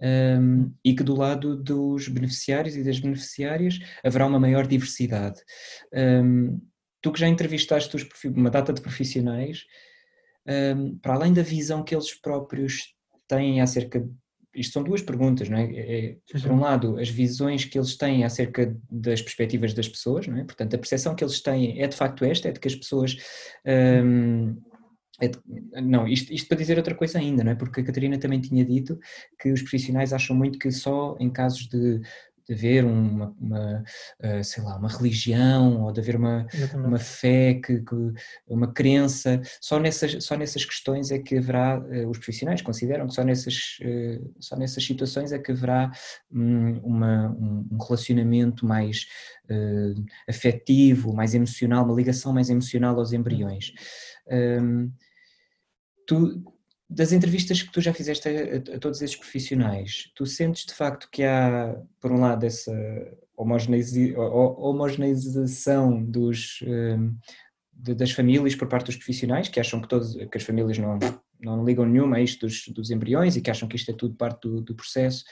ehm, 0.00 0.70
e 0.84 0.94
que 0.94 1.02
do 1.02 1.14
lado 1.14 1.56
dos 1.56 2.08
beneficiários 2.08 2.76
e 2.76 2.82
das 2.82 2.98
beneficiárias 2.98 3.78
haverá 4.02 4.26
uma 4.26 4.40
maior 4.40 4.66
diversidade. 4.66 5.40
Ehm, 5.92 6.58
tu 7.02 7.12
que 7.12 7.20
já 7.20 7.28
entrevistaste 7.28 7.94
uma 8.24 8.50
data 8.50 8.72
de 8.72 8.80
profissionais, 8.80 9.66
um, 10.46 10.98
para 10.98 11.14
além 11.14 11.32
da 11.32 11.42
visão 11.42 11.82
que 11.82 11.94
eles 11.94 12.14
próprios 12.14 12.94
têm 13.28 13.60
acerca 13.60 14.06
isto 14.54 14.72
são 14.72 14.82
duas 14.82 15.02
perguntas, 15.02 15.48
não 15.48 15.58
é? 15.58 15.64
é? 15.64 16.06
é 16.10 16.38
por 16.40 16.50
um 16.50 16.60
lado, 16.60 16.98
as 16.98 17.08
visões 17.08 17.64
que 17.64 17.78
eles 17.78 17.96
têm 17.96 18.24
acerca 18.24 18.76
das 18.90 19.20
perspectivas 19.20 19.74
das 19.74 19.88
pessoas, 19.88 20.26
não 20.26 20.38
é? 20.38 20.44
Portanto, 20.44 20.74
a 20.74 20.78
percepção 20.78 21.14
que 21.14 21.24
eles 21.24 21.40
têm 21.40 21.80
é 21.80 21.86
de 21.86 21.96
facto 21.96 22.24
esta, 22.24 22.48
é 22.48 22.52
de 22.52 22.60
que 22.60 22.68
as 22.68 22.74
pessoas. 22.74 23.16
Um, 23.66 24.56
é 25.20 25.28
de, 25.28 25.38
não, 25.80 26.08
isto, 26.08 26.32
isto 26.32 26.48
para 26.48 26.58
dizer 26.58 26.76
outra 26.76 26.94
coisa 26.94 27.18
ainda, 27.18 27.44
não 27.44 27.52
é? 27.52 27.54
Porque 27.54 27.80
a 27.80 27.84
Catarina 27.84 28.18
também 28.18 28.40
tinha 28.40 28.64
dito 28.64 28.98
que 29.40 29.52
os 29.52 29.62
profissionais 29.62 30.12
acham 30.12 30.34
muito 30.34 30.58
que 30.58 30.72
só 30.72 31.16
em 31.20 31.30
casos 31.30 31.68
de 31.68 32.00
de 32.48 32.54
haver 32.54 32.84
uma, 32.84 33.34
uma, 33.40 33.84
eh, 34.20 34.42
sei 34.42 34.62
lá, 34.62 34.76
uma 34.76 34.88
religião 34.88 35.82
ou 35.82 35.92
de 35.92 36.00
haver 36.00 36.16
uma, 36.16 36.46
uma 36.74 36.98
fé, 36.98 37.54
que, 37.54 37.80
que, 37.80 37.94
uma 38.46 38.72
crença, 38.72 39.40
só 39.60 39.78
nessas, 39.78 40.24
só 40.24 40.36
nessas 40.36 40.64
questões 40.64 41.10
é 41.10 41.18
que 41.18 41.38
haverá, 41.38 41.82
eh, 41.90 42.06
os 42.06 42.18
profissionais 42.18 42.60
consideram 42.62 43.06
que 43.06 43.14
só 43.14 43.24
nessas, 43.24 43.78
eh, 43.82 44.20
só 44.38 44.56
nessas 44.56 44.84
situações 44.84 45.32
é 45.32 45.38
que 45.38 45.52
haverá 45.52 45.90
hum, 46.30 46.80
uma, 46.82 47.30
um 47.30 47.78
relacionamento 47.78 48.66
mais 48.66 49.06
afetivo, 50.26 51.12
mais 51.12 51.34
emocional, 51.34 51.84
uma 51.84 51.94
ligação 51.94 52.32
mais 52.32 52.48
emocional 52.48 52.98
aos 52.98 53.12
embriões. 53.12 53.72
Um, 54.26 54.90
tu, 56.06 56.42
das 56.88 57.12
entrevistas 57.12 57.62
que 57.62 57.70
tu 57.72 57.80
já 57.80 57.92
fizeste 57.92 58.28
a, 58.28 58.32
a, 58.76 58.78
todos 58.78 59.02
esses 59.02 59.16
profissionais, 59.16 60.10
tu 60.14 60.24
sentes 60.26 60.66
de 60.66 60.74
facto 60.74 61.08
que 61.10 61.22
há, 61.22 61.74
por 62.00 62.12
um 62.12 62.20
lado, 62.20 62.44
essa 62.44 62.72
homogeneização 63.36 66.02
dos, 66.02 66.60
hum, 66.62 67.16
de, 67.72 67.94
das 67.94 68.10
famílias 68.12 68.54
por 68.54 68.68
parte 68.68 68.86
dos 68.86 68.96
profissionais, 68.96 69.48
que 69.48 69.58
acham 69.58 69.80
que, 69.80 69.88
todos, 69.88 70.14
que 70.14 70.36
as 70.36 70.42
famílias 70.42 70.76
não, 70.78 70.98
não 71.40 71.64
ligam 71.64 71.86
nenhuma 71.86 72.16
a 72.16 72.20
isto 72.20 72.46
dos, 72.46 72.68
dos 72.68 72.90
embriões 72.90 73.36
e 73.36 73.40
que 73.40 73.50
acham 73.50 73.68
que 73.68 73.76
isto 73.76 73.90
é 73.90 73.94
tudo 73.94 74.14
parte 74.14 74.42
do, 74.42 74.60
do 74.60 74.74
processo. 74.74 75.24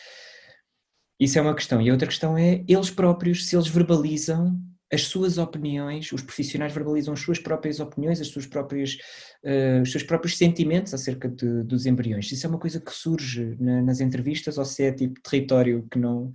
Isso 1.20 1.38
é 1.38 1.42
uma 1.42 1.54
questão. 1.54 1.80
E 1.80 1.88
a 1.88 1.92
outra 1.92 2.08
questão 2.08 2.36
é, 2.36 2.64
eles 2.66 2.90
próprios, 2.90 3.46
se 3.46 3.54
eles 3.54 3.68
verbalizam 3.68 4.60
as 4.92 5.04
suas 5.04 5.38
opiniões, 5.38 6.12
os 6.12 6.20
profissionais 6.20 6.72
verbalizam 6.72 7.14
as 7.14 7.20
suas 7.20 7.38
próprias 7.38 7.80
opiniões, 7.80 8.20
as 8.20 8.28
suas 8.28 8.46
próprias, 8.46 8.98
uh, 9.42 9.80
os 9.82 9.90
seus 9.90 10.02
próprios 10.04 10.36
sentimentos 10.36 10.92
acerca 10.92 11.28
de, 11.28 11.62
dos 11.62 11.86
embriões. 11.86 12.30
Isso 12.30 12.46
é 12.46 12.50
uma 12.50 12.58
coisa 12.58 12.78
que 12.78 12.92
surge 12.92 13.56
na, 13.58 13.80
nas 13.80 14.00
entrevistas 14.00 14.58
ou 14.58 14.64
se 14.66 14.84
é 14.84 14.92
tipo 14.92 15.20
território 15.22 15.88
que 15.90 15.98
não, 15.98 16.30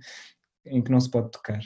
em 0.66 0.82
que 0.82 0.90
não 0.90 0.98
se 0.98 1.08
pode 1.08 1.30
tocar? 1.30 1.60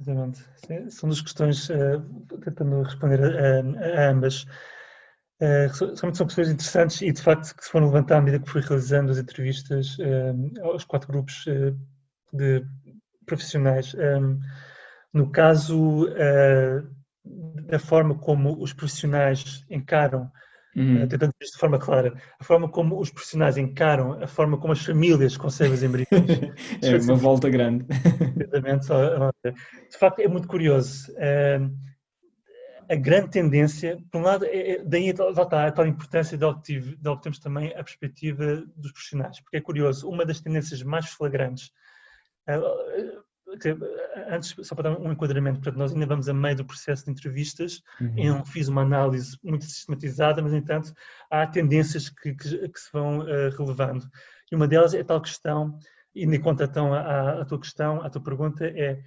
Exatamente. 0.00 0.44
São 0.90 1.08
duas 1.08 1.20
questões, 1.20 1.68
uh, 1.68 2.00
tentando 2.44 2.82
responder 2.82 3.20
a, 3.20 4.06
a, 4.06 4.10
ambas. 4.10 4.44
Uh, 5.42 5.66
realmente 5.96 6.16
são 6.16 6.26
questões 6.26 6.48
interessantes 6.48 7.02
e 7.02 7.10
de 7.10 7.20
facto 7.20 7.56
que 7.56 7.64
se 7.64 7.70
foram 7.70 7.86
levantando 7.86 8.18
à 8.18 8.22
medida 8.22 8.44
que 8.44 8.50
fui 8.50 8.60
realizando 8.60 9.10
as 9.10 9.18
entrevistas 9.18 9.96
aos 10.62 10.84
quatro 10.84 11.10
grupos 11.10 11.44
uh, 11.46 11.76
de 12.32 12.64
profissionais. 13.26 13.94
Um, 13.94 14.38
no 15.14 15.30
caso 15.30 16.06
uh, 16.06 16.86
da 17.24 17.78
forma 17.78 18.16
como 18.16 18.60
os 18.60 18.72
profissionais 18.72 19.64
encaram, 19.70 20.28
uhum. 20.76 21.04
uh, 21.04 21.08
tentando 21.08 21.32
dizer 21.40 21.52
de 21.52 21.58
forma 21.58 21.78
clara, 21.78 22.12
a 22.38 22.44
forma 22.44 22.68
como 22.68 22.98
os 23.00 23.10
profissionais 23.10 23.56
encaram, 23.56 24.20
a 24.20 24.26
forma 24.26 24.58
como 24.58 24.72
as 24.72 24.84
famílias 24.84 25.36
concebem 25.36 25.74
os 25.74 25.82
embriões. 25.84 26.08
é 26.82 26.96
uma 26.96 27.14
volta 27.14 27.48
grande. 27.48 27.86
Exatamente. 28.36 28.86
De 29.90 29.96
facto, 29.96 30.18
é 30.18 30.26
muito 30.26 30.48
curioso. 30.48 31.12
Uh, 31.12 31.72
a 32.90 32.96
grande 32.96 33.30
tendência, 33.30 33.96
por 34.10 34.20
um 34.20 34.24
lado, 34.24 34.44
é, 34.44 34.72
é 34.72 34.84
daí 34.84 35.08
está 35.08 35.66
a 35.66 35.72
tal 35.72 35.86
importância 35.86 36.36
de, 36.36 36.96
de 36.96 37.08
obtermos 37.08 37.38
também 37.38 37.72
a 37.72 37.82
perspectiva 37.84 38.62
dos 38.76 38.92
profissionais, 38.92 39.40
porque 39.40 39.56
é 39.56 39.60
curioso, 39.60 40.08
uma 40.08 40.26
das 40.26 40.40
tendências 40.40 40.82
mais 40.82 41.08
flagrantes 41.08 41.70
antes, 44.28 44.54
só 44.66 44.74
para 44.74 44.90
dar 44.90 45.00
um 45.00 45.12
enquadramento, 45.12 45.60
portanto, 45.60 45.78
nós 45.78 45.92
ainda 45.92 46.06
vamos 46.06 46.28
a 46.28 46.34
meio 46.34 46.56
do 46.56 46.64
processo 46.64 47.04
de 47.04 47.10
entrevistas, 47.10 47.82
uhum. 48.00 48.14
eu 48.16 48.34
não 48.34 48.44
fiz 48.44 48.68
uma 48.68 48.82
análise 48.82 49.38
muito 49.42 49.64
sistematizada, 49.64 50.42
mas, 50.42 50.52
no 50.52 50.58
entanto, 50.58 50.92
há 51.30 51.46
tendências 51.46 52.08
que, 52.08 52.34
que, 52.34 52.68
que 52.68 52.80
se 52.80 52.92
vão 52.92 53.20
uh, 53.20 53.50
relevando. 53.56 54.08
E 54.50 54.56
uma 54.56 54.68
delas 54.68 54.94
é 54.94 55.02
tal 55.02 55.20
questão, 55.20 55.78
e 56.14 56.26
me 56.26 56.38
conta 56.38 56.64
então 56.64 56.94
a, 56.94 57.40
a, 57.40 57.44
tua 57.44 57.58
questão, 57.58 58.02
a 58.02 58.10
tua 58.10 58.22
pergunta, 58.22 58.66
é 58.66 59.00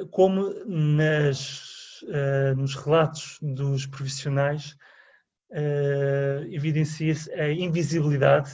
uh, 0.00 0.06
como 0.08 0.52
nas, 0.66 2.02
uh, 2.02 2.56
nos 2.56 2.74
relatos 2.74 3.38
dos 3.42 3.86
profissionais 3.86 4.76
evidencia-se 6.50 7.32
a 7.32 7.50
invisibilidade 7.52 8.50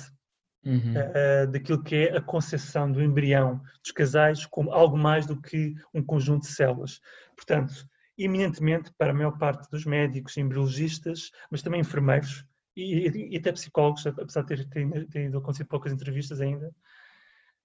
uhum. 0.65 0.95
uh, 0.95 1.51
daquilo 1.51 1.83
que 1.83 1.97
é 1.97 2.17
a 2.17 2.21
concepção 2.21 2.91
do 2.91 3.03
embrião 3.03 3.61
dos 3.83 3.93
casais 3.93 4.47
como 4.47 4.73
algo 4.73 4.97
mais 4.97 5.27
do 5.27 5.41
que 5.41 5.75
um 5.93 6.03
conjunto 6.03 6.43
de 6.43 6.53
células. 6.53 7.01
Portanto, 7.37 7.87
eminentemente 8.17 8.93
para 8.97 9.11
a 9.11 9.15
maior 9.15 9.39
parte 9.39 9.71
dos 9.71 9.85
médicos, 9.85 10.37
embriologistas, 10.37 11.31
mas 11.51 11.63
também 11.63 11.81
enfermeiros 11.81 12.45
e, 12.77 13.35
e 13.35 13.37
até 13.37 13.53
psicólogos, 13.53 14.07
apesar 14.07 14.43
de 14.43 14.49
ter, 14.49 14.69
ter, 14.69 15.07
ter 15.09 15.25
ido 15.27 15.39
acontecido 15.39 15.67
poucas 15.67 15.93
entrevistas 15.93 16.41
ainda, 16.41 16.69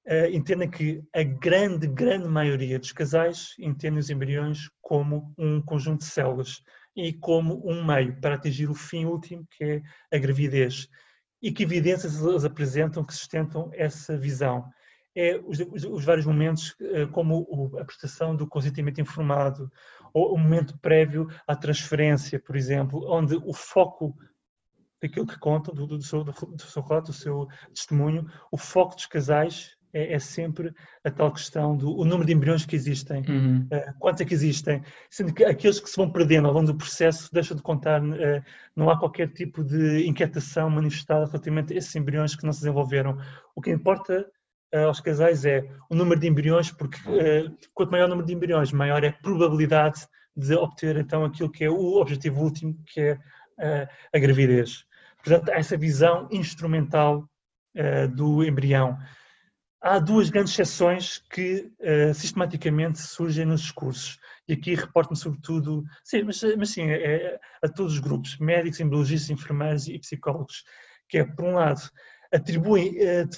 uh, 0.08 0.30
entendem 0.32 0.70
que 0.70 1.02
a 1.14 1.24
grande, 1.24 1.88
grande 1.88 2.28
maioria 2.28 2.80
dos 2.80 2.92
casais 2.92 3.54
entendem 3.60 4.00
os 4.00 4.10
embriões 4.10 4.70
como 4.82 5.34
um 5.38 5.62
conjunto 5.62 6.00
de 6.00 6.06
células 6.06 6.62
e 6.96 7.14
como 7.14 7.62
um 7.70 7.86
meio 7.86 8.20
para 8.20 8.36
atingir 8.36 8.70
o 8.70 8.74
fim 8.74 9.06
último, 9.06 9.46
que 9.52 9.64
é 9.64 9.82
a 10.12 10.18
gravidez. 10.20 10.90
E 11.41 11.52
que 11.52 11.63
evidências 11.63 12.21
eles 12.21 12.45
apresentam 12.45 13.04
que 13.04 13.13
sustentam 13.13 13.69
essa 13.73 14.17
visão? 14.17 14.65
É 15.15 15.39
os, 15.45 15.60
os, 15.60 15.84
os 15.84 16.06
vários 16.06 16.26
momentos, 16.26 16.76
eh, 16.80 17.06
como 17.08 17.76
a 17.80 17.86
prestação 17.86 18.36
do 18.36 18.47
consentimento 18.47 19.02
informado, 19.02 19.71
ou 20.13 20.34
o 20.34 20.38
momento 20.38 20.78
prévio 20.80 21.28
à 21.47 21.56
transferência, 21.56 22.39
por 22.39 22.56
exemplo, 22.56 23.04
onde 23.12 23.36
o 23.36 23.54
foco 23.54 24.15
daquilo 25.02 25.28
que 25.28 25.39
contam, 25.39 25.73
do, 25.73 25.86
do, 25.86 26.02
seu, 26.02 26.23
do 26.23 26.62
seu 26.62 26.82
relato, 26.82 27.12
do 27.12 27.17
seu 27.17 27.47
testemunho, 27.73 28.28
o 28.52 28.58
foco 28.58 28.95
dos 28.95 29.06
casais 29.06 29.77
é, 29.98 30.14
é, 30.14 30.20
sempre 30.20 30.72
a 31.04 31.10
tal 31.10 31.32
questão 31.32 31.76
do 31.76 31.98
o 31.98 32.06
número 32.06 32.26
de 32.26 32.34
embriões 32.34 32.66
que 32.66 32.76
existem, 32.76 33.24
uhum. 33.28 33.68
uh, 33.74 34.00
quantos 34.00 34.22
é 34.22 34.26
que 34.26 34.34
existem, 34.34 34.84
sendo 35.10 35.34
que 35.34 35.44
aqueles 35.44 35.80
que 35.80 35.90
se 35.90 35.98
vão 35.98 36.12
perdendo 36.12 36.48
ao 36.48 36.54
longo 36.54 36.68
do 36.68 36.78
processo 36.78 37.34
deixam 37.34 37.58
de 37.58 37.64
contar, 37.64 38.04
uh, 38.04 38.44
não 38.76 38.92
há 38.92 39.00
qualquer 39.00 39.30
tipo 39.30 39.64
de 39.64 40.06
inquietação 40.06 40.70
manifestada 40.70 41.26
relativamente 41.26 41.74
a 41.74 41.78
esses 41.78 41.96
embriões 41.96 42.36
que 42.36 42.46
não 42.46 42.54
se 42.54 42.60
desenvolveram. 42.60 43.18
O 43.56 43.62
que 43.62 43.72
importa 43.72 44.24
uh, 44.76 44.86
aos 44.86 45.00
casais 45.00 45.46
é 45.46 45.68
o 45.90 45.96
número 45.96 46.20
de 46.20 46.28
embriões, 46.28 46.72
porque 46.72 47.00
quanto 47.74 47.92
maior 47.92 48.06
o 48.06 48.10
número 48.10 48.28
de 48.28 48.36
embriões, 48.36 48.72
maior 48.72 49.04
é 49.04 49.08
a 49.08 49.14
probabilidade 49.14 50.08
de 50.36 50.54
obter 50.54 50.96
então 50.98 51.26
aquilo 51.26 51.50
que 51.50 51.64
é 51.64 51.70
o 51.70 52.00
objetivo 52.00 52.44
último, 52.44 52.78
que 52.86 53.02
é 53.02 53.18
a 54.14 54.20
gravidez. 54.20 54.86
Portanto, 55.24 55.50
essa 55.50 55.76
visão 55.76 56.28
instrumental 56.32 57.28
do 58.14 58.44
embrião 58.44 58.96
há 59.82 60.00
duas 60.00 60.30
grandes 60.30 60.54
exceções 60.54 61.20
que 61.32 61.72
uh, 61.80 62.13
sistematicamente 62.13 63.00
surgem 63.00 63.46
nos 63.46 63.62
discursos. 63.62 64.20
E 64.48 64.54
aqui 64.54 64.76
reporto-me 64.76 65.18
sobretudo, 65.18 65.84
sim, 66.04 66.24
mas, 66.24 66.42
mas 66.58 66.70
sim, 66.70 66.84
é, 66.84 66.96
é, 66.96 67.40
a 67.62 67.68
todos 67.68 67.94
os 67.94 68.00
grupos, 68.00 68.38
médicos, 68.38 68.80
embriologistas, 68.80 69.30
enfermeiros 69.30 69.88
e 69.88 70.00
psicólogos, 70.00 70.63
que 71.10 71.20
é, 71.20 71.26
por 71.26 71.46
um 71.46 71.54
lado, 71.54 71.82
atribuem 72.32 72.90
uh, 72.90 73.28
de, 73.28 73.38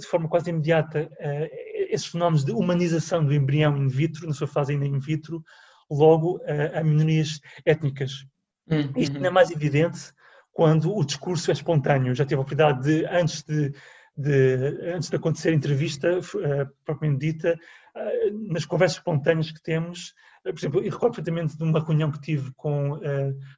de, 0.00 0.06
forma 0.06 0.28
quase 0.28 0.50
imediata 0.50 1.10
uh, 1.10 1.48
esses 1.90 2.06
fenómenos 2.06 2.44
de 2.44 2.52
humanização 2.52 3.24
do 3.24 3.34
embrião 3.34 3.76
in 3.76 3.88
vitro, 3.88 4.26
na 4.26 4.32
sua 4.32 4.46
fase 4.46 4.72
ainda 4.72 4.86
in 4.86 4.98
vitro, 4.98 5.42
logo 5.90 6.40
a 6.74 6.82
minorias 6.82 7.40
étnicas. 7.64 8.24
Uhum. 8.70 8.90
Isto 8.96 9.16
ainda 9.16 9.28
é 9.28 9.30
mais 9.30 9.50
evidente 9.50 10.12
quando 10.50 10.96
o 10.96 11.04
discurso 11.04 11.50
é 11.50 11.52
espontâneo. 11.52 12.14
Já 12.14 12.24
tive 12.24 12.36
a 12.36 12.40
oportunidade 12.40 12.82
de, 12.82 13.04
antes 13.06 13.42
de 13.42 13.74
de, 14.16 14.92
antes 14.94 15.10
de 15.10 15.16
acontecer 15.16 15.50
a 15.50 15.54
entrevista 15.54 16.18
uh, 16.18 16.72
propriamente 16.84 17.20
dita, 17.26 17.58
uh, 17.96 18.52
nas 18.52 18.64
conversas 18.64 18.98
espontâneas 18.98 19.50
que 19.50 19.62
temos, 19.62 20.14
uh, 20.46 20.52
por 20.52 20.58
exemplo, 20.58 20.80
eu 20.80 20.90
recordo 20.90 21.14
perfeitamente 21.14 21.56
de 21.56 21.64
uma 21.64 21.84
reunião 21.84 22.12
que 22.12 22.20
tive 22.20 22.52
com 22.54 23.00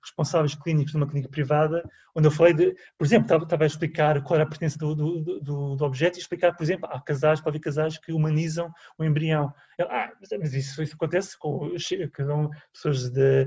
responsáveis 0.02 0.54
clínicos 0.54 0.92
de 0.92 0.96
uma 0.96 1.06
clínica 1.06 1.28
privada, 1.28 1.84
onde 2.14 2.26
eu 2.26 2.30
falei 2.30 2.54
de, 2.54 2.74
por 2.96 3.04
exemplo, 3.04 3.36
estava, 3.42 3.64
a 3.64 3.66
explicar 3.66 4.22
qual 4.22 4.36
era 4.36 4.44
a 4.44 4.48
pertença 4.48 4.78
do, 4.78 4.94
do, 4.94 5.40
do, 5.40 5.76
do, 5.76 5.84
objeto 5.84 6.16
e 6.16 6.20
explicar, 6.20 6.54
por 6.56 6.62
exemplo, 6.62 6.88
há 6.90 7.00
casais, 7.00 7.40
pode 7.40 7.56
haver 7.56 7.64
casais 7.64 7.98
que 7.98 8.12
humanizam 8.12 8.72
o 8.98 9.04
embrião. 9.04 9.52
Eu, 9.76 9.86
ah, 9.90 10.10
mas 10.38 10.54
isso, 10.54 10.82
isso 10.82 10.94
acontece 10.94 11.38
com 11.38 11.70
cada 12.12 12.34
um, 12.34 12.48
pessoas 12.72 13.10
de 13.10 13.46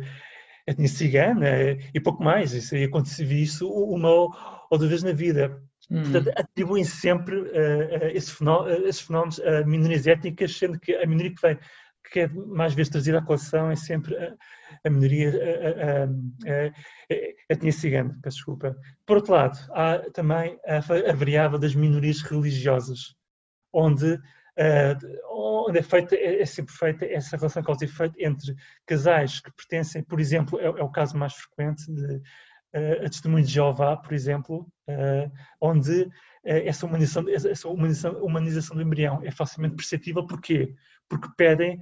etnia 0.67 0.87
cigana 0.87 1.47
e 1.93 1.99
pouco 1.99 2.23
mais. 2.23 2.53
Isso 2.53 2.75
acontece 2.75 3.23
isso 3.23 3.67
uma 3.67 4.09
ou 4.09 4.77
duas 4.77 4.89
vezes 4.89 5.03
na 5.03 5.13
vida. 5.13 5.59
Hum. 5.91 6.03
Portanto, 6.03 6.31
atribuem 6.35 6.83
sempre 6.83 7.35
uh, 7.35 7.43
uh, 7.43 8.07
esses, 8.13 8.29
fenómenos, 8.29 8.83
esses 8.85 9.01
fenómenos 9.01 9.39
a 9.39 9.65
minorias 9.65 10.05
étnicas, 10.05 10.55
sendo 10.55 10.79
que 10.79 10.93
a 10.95 11.05
minoria 11.05 11.33
que, 11.33 11.41
vem, 11.41 11.59
que 12.11 12.19
é 12.21 12.27
mais 12.27 12.73
vezes 12.73 12.91
trazida 12.91 13.19
à 13.19 13.21
colação 13.21 13.71
é 13.71 13.75
sempre 13.75 14.15
a, 14.15 14.35
a 14.85 14.89
minoria, 14.89 15.31
a, 16.47 17.53
etnia 17.53 17.71
cigana, 17.71 18.17
peço 18.21 18.37
desculpa. 18.37 18.77
Por 19.05 19.17
outro 19.17 19.33
lado, 19.33 19.57
há 19.71 19.99
também 20.13 20.59
a, 20.65 20.77
a 20.77 21.13
variável 21.13 21.57
das 21.57 21.73
minorias 21.73 22.21
religiosas, 22.21 23.15
onde, 23.73 24.13
uh, 24.13 25.65
onde 25.67 25.79
é, 25.79 25.83
feita, 25.83 26.15
é, 26.15 26.41
é, 26.41 26.45
sempre 26.45 26.73
feita 26.73 27.05
essa 27.05 27.37
relação 27.37 27.63
causa 27.63 27.83
e 27.83 27.87
efeito 27.87 28.15
entre 28.19 28.55
casais 28.85 29.39
que 29.39 29.51
pertencem, 29.51 30.03
por 30.03 30.19
exemplo, 30.19 30.59
é, 30.59 30.65
é 30.65 30.83
o 30.83 30.89
caso 30.89 31.17
mais 31.17 31.33
frequente 31.33 31.91
de 31.91 32.21
a 32.73 33.09
testemunho 33.09 33.43
de 33.43 33.51
Jeová, 33.51 33.97
por 33.97 34.13
exemplo, 34.13 34.67
onde 35.59 36.07
essa 36.43 36.85
humanização, 36.85 37.25
essa 37.27 37.67
humanização, 37.67 38.23
humanização 38.23 38.75
do 38.75 38.83
embrião 38.83 39.21
é 39.23 39.31
facilmente 39.31 39.75
perceptível. 39.75 40.25
Porquê? 40.25 40.73
Porque 41.07 41.27
pedem 41.35 41.81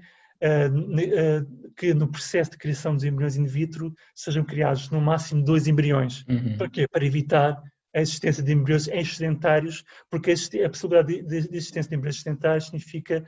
que 1.76 1.94
no 1.94 2.08
processo 2.08 2.52
de 2.52 2.58
criação 2.58 2.94
dos 2.94 3.04
embriões 3.04 3.36
in 3.36 3.46
vitro 3.46 3.94
sejam 4.16 4.44
criados 4.44 4.90
no 4.90 5.02
máximo 5.02 5.44
dois 5.44 5.68
embriões. 5.68 6.24
Uhum. 6.28 6.58
Para 6.58 6.70
quê? 6.70 6.88
Para 6.88 7.06
evitar 7.06 7.62
a 7.96 8.02
existência 8.02 8.44
de 8.44 8.54
embriões 8.54 8.88
excedentários, 8.88 9.84
porque 10.10 10.32
a 10.32 10.70
possibilidade 10.70 11.22
de, 11.24 11.36
existência 11.56 11.90
de 11.90 11.96
embriões 11.96 12.18
excedentários 12.18 12.66
significa 12.66 13.26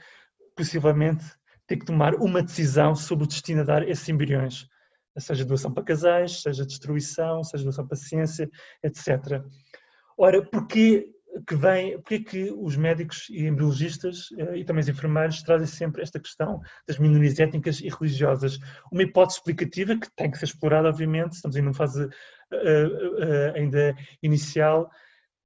possivelmente 0.56 1.26
ter 1.66 1.78
que 1.78 1.86
tomar 1.86 2.16
uma 2.16 2.42
decisão 2.44 2.96
sobre 2.96 3.26
o 3.26 3.28
destino 3.28 3.62
a 3.62 3.64
dar 3.64 3.88
esses 3.88 4.08
embriões 4.08 4.68
seja 5.20 5.46
doação 5.46 5.74
para 5.74 5.84
casais, 5.84 6.42
seja 6.42 6.66
destruição, 6.66 7.44
seja 7.44 7.64
doação 7.64 7.88
para 7.88 7.98
ciência, 7.98 8.50
etc. 8.84 9.44
Ora, 10.18 10.46
porquê 10.46 11.14
que 11.48 11.56
vem, 11.56 11.94
porquê 11.98 12.20
que 12.20 12.52
os 12.52 12.76
médicos 12.76 13.28
e 13.30 13.46
embriologistas 13.46 14.30
eh, 14.38 14.58
e 14.58 14.66
também 14.66 14.82
os 14.82 14.90
enfermeiros 14.90 15.44
trazem 15.44 15.68
sempre 15.68 16.02
esta 16.02 16.20
questão 16.20 16.60
das 16.88 16.98
minorias 16.98 17.40
étnicas 17.40 17.80
e 17.80 17.90
religiosas? 17.90 18.60
Uma 18.92 19.04
hipótese 19.04 19.38
explicativa 19.40 19.98
que 19.98 20.10
tem 20.16 20.30
que 20.32 20.38
ser 20.38 20.46
explorada, 20.46 20.90
obviamente, 20.90 21.34
estamos 21.34 21.56
ainda 21.56 21.66
numa 21.66 21.76
fase 21.76 22.04
uh, 22.04 22.08
uh, 22.08 23.56
ainda 23.56 23.96
inicial, 24.22 24.90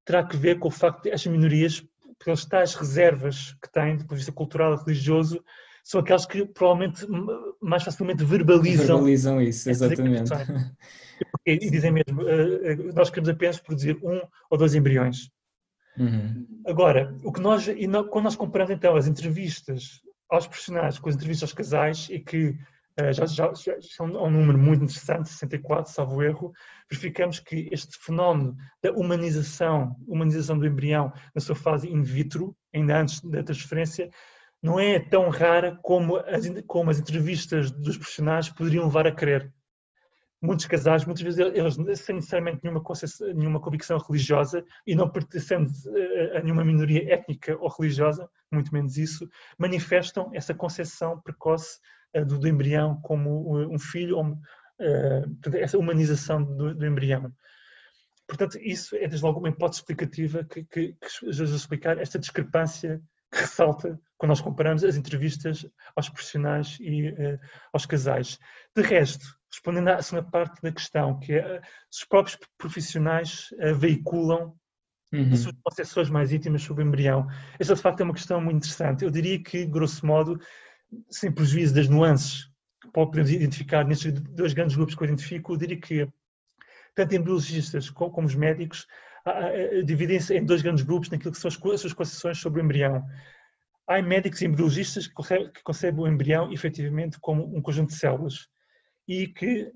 terá 0.06 0.24
que 0.24 0.38
ver 0.38 0.60
com 0.60 0.70
o 0.70 0.72
facto 0.72 1.04
de 1.04 1.10
estas 1.12 1.32
minorias, 1.32 1.86
pelas 2.24 2.46
tais 2.46 2.74
reservas 2.74 3.54
que 3.62 3.72
têm 3.72 3.98
do 3.98 4.04
ponto 4.04 4.12
de 4.12 4.16
vista 4.16 4.32
cultural 4.32 4.74
e 4.74 4.78
religioso, 4.78 5.44
são 5.84 6.00
aqueles 6.00 6.26
que 6.26 6.46
provavelmente 6.46 7.06
mais 7.62 7.84
facilmente 7.84 8.24
verbalizam. 8.24 8.96
Verbalizam 8.96 9.42
isso, 9.42 9.70
exatamente. 9.70 10.32
E, 11.46 11.58
dizem 11.58 11.92
mesmo, 11.92 12.22
uh, 12.22 12.94
nós 12.94 13.10
queremos 13.10 13.30
apenas 13.30 13.60
produzir 13.60 13.98
um 14.02 14.22
ou 14.50 14.58
dois 14.58 14.74
embriões. 14.76 15.30
Uhum. 15.98 16.48
Agora, 16.66 17.16
o 17.24 17.32
que 17.32 17.42
nós, 17.42 17.68
e 17.68 17.88
quando 18.10 18.24
nós 18.24 18.36
comparamos 18.36 18.74
então 18.74 18.96
as 18.96 19.08
entrevistas 19.08 20.02
aos 20.30 20.48
profissionais 20.48 20.98
com 20.98 21.10
as 21.10 21.16
entrevistas 21.16 21.50
aos 21.50 21.54
casais, 21.54 22.08
e 22.10 22.20
que 22.20 22.50
uh, 23.00 23.14
já, 23.14 23.26
já, 23.26 23.54
já, 23.54 23.76
são 23.82 24.08
um 24.08 24.30
número 24.30 24.58
muito 24.58 24.86
interessante, 24.86 25.30
64, 25.30 25.92
salvo 25.92 26.24
erro, 26.24 26.54
verificamos 26.90 27.40
que 27.40 27.68
este 27.72 27.98
fenómeno 28.00 28.56
da 28.82 28.92
humanização, 28.94 29.98
humanização 30.08 30.58
do 30.58 30.66
embrião 30.66 31.12
na 31.36 31.42
sua 31.42 31.56
fase 31.56 31.90
in 31.90 32.02
vitro, 32.02 32.56
ainda 32.74 33.02
antes 33.02 33.22
da 33.22 33.44
transferência, 33.44 34.10
não 34.64 34.80
é 34.80 34.98
tão 34.98 35.28
rara 35.30 35.78
como 35.84 36.16
as, 36.16 36.46
como 36.66 36.90
as 36.90 36.98
entrevistas 36.98 37.70
dos 37.70 37.98
profissionais 37.98 38.50
poderiam 38.50 38.86
levar 38.86 39.06
a 39.06 39.12
crer. 39.12 39.54
Muitos 40.42 40.66
casais, 40.66 41.06
muitas 41.06 41.24
vezes, 41.24 41.40
eles 41.40 42.00
sem 42.00 42.16
necessariamente 42.16 42.62
nenhuma, 42.64 42.84
nenhuma 43.36 43.62
convicção 43.62 43.98
religiosa 43.98 44.66
e 44.88 44.96
não 44.96 45.10
pertencendo 45.10 45.70
a 46.36 46.42
nenhuma 46.42 46.66
minoria 46.66 47.14
étnica 47.14 47.58
ou 47.60 47.70
religiosa, 47.70 48.30
muito 48.52 48.74
menos 48.74 48.98
isso, 48.98 49.30
manifestam 49.58 50.32
essa 50.34 50.54
concepção 50.54 51.20
precoce 51.22 51.80
uh, 52.16 52.26
do, 52.26 52.40
do, 52.40 52.48
embrião 52.48 53.00
como 53.02 53.58
um 53.74 53.80
filho, 53.80 54.18
ou, 54.18 54.26
uh, 54.32 55.56
essa 55.56 55.78
humanização 55.78 56.44
do, 56.44 56.76
do, 56.76 56.86
embrião. 56.86 57.32
Portanto, 58.28 58.58
isso 58.62 58.96
é 58.98 59.08
desde 59.08 59.26
logo 59.26 59.40
uma 59.40 59.50
hipótese 59.50 59.82
explicativa 59.82 60.44
que, 60.44 60.64
que, 60.66 60.94
que 60.94 61.30
ajuda 61.30 61.54
a 61.54 61.56
explicar 61.56 61.98
esta 61.98 62.20
discrepância 62.20 63.02
ressalta 63.34 64.00
quando 64.18 64.30
nós 64.30 64.42
comparamos 64.42 64.84
as 64.84 64.96
entrevistas 64.96 65.66
aos 65.96 66.10
profissionais 66.10 66.78
e 66.80 67.10
uh, 67.10 67.40
aos 67.74 67.86
casais. 67.86 68.40
De 68.76 68.82
resto, 68.82 69.26
respondendo 69.52 69.90
à 69.90 70.02
segunda 70.02 70.30
parte 70.30 70.62
da 70.62 70.72
questão, 70.72 71.20
que 71.20 71.34
é 71.34 71.62
se 71.92 72.02
os 72.02 72.06
próprios 72.06 72.38
profissionais 72.58 73.50
uh, 73.54 73.76
veiculam 73.76 74.56
uhum. 75.12 75.32
as 75.32 75.40
suas 75.40 75.56
concepções 75.64 76.10
mais 76.10 76.32
íntimas 76.32 76.62
sobre 76.62 76.84
o 76.84 76.88
embrião. 76.88 77.28
Esta, 77.60 77.76
de 77.76 77.82
facto, 77.82 78.02
é 78.02 78.04
uma 78.04 78.14
questão 78.14 78.42
muito 78.42 78.58
interessante. 78.58 79.04
Eu 79.04 79.12
diria 79.12 79.42
que, 79.42 79.66
grosso 79.66 80.06
modo, 80.06 80.40
sem 81.10 81.32
prejuízo 81.32 81.74
das 81.74 81.88
nuances 81.88 82.50
que 82.82 82.92
podemos 82.92 83.32
identificar 83.32 83.86
nestes 83.86 84.12
dois 84.12 84.54
grandes 84.54 84.76
grupos 84.76 84.96
que 84.96 85.04
eu 85.04 85.08
identifico, 85.08 85.54
eu 85.54 85.58
diria 85.58 85.80
que 85.80 86.08
tanto 86.96 87.16
embriologistas 87.16 87.90
como 87.90 88.28
os 88.28 88.36
médicos 88.36 88.86
dividem-se 89.86 90.36
em 90.36 90.46
dois 90.46 90.62
grandes 90.62 90.84
grupos 90.84 91.10
naquilo 91.10 91.32
que 91.32 91.40
são 91.40 91.50
as 91.50 91.56
suas 91.80 91.94
concepções 91.94 92.40
sobre 92.40 92.62
o 92.62 92.64
embrião. 92.64 93.04
Há 93.88 94.02
médicos 94.02 94.42
e 94.42 94.46
embriologistas 94.46 95.08
que 95.08 95.64
concebem 95.64 96.02
o 96.02 96.08
embrião 96.08 96.52
efetivamente 96.52 97.18
como 97.20 97.46
um 97.56 97.62
conjunto 97.62 97.90
de 97.90 97.96
células 97.96 98.48
e 99.08 99.28
que, 99.28 99.72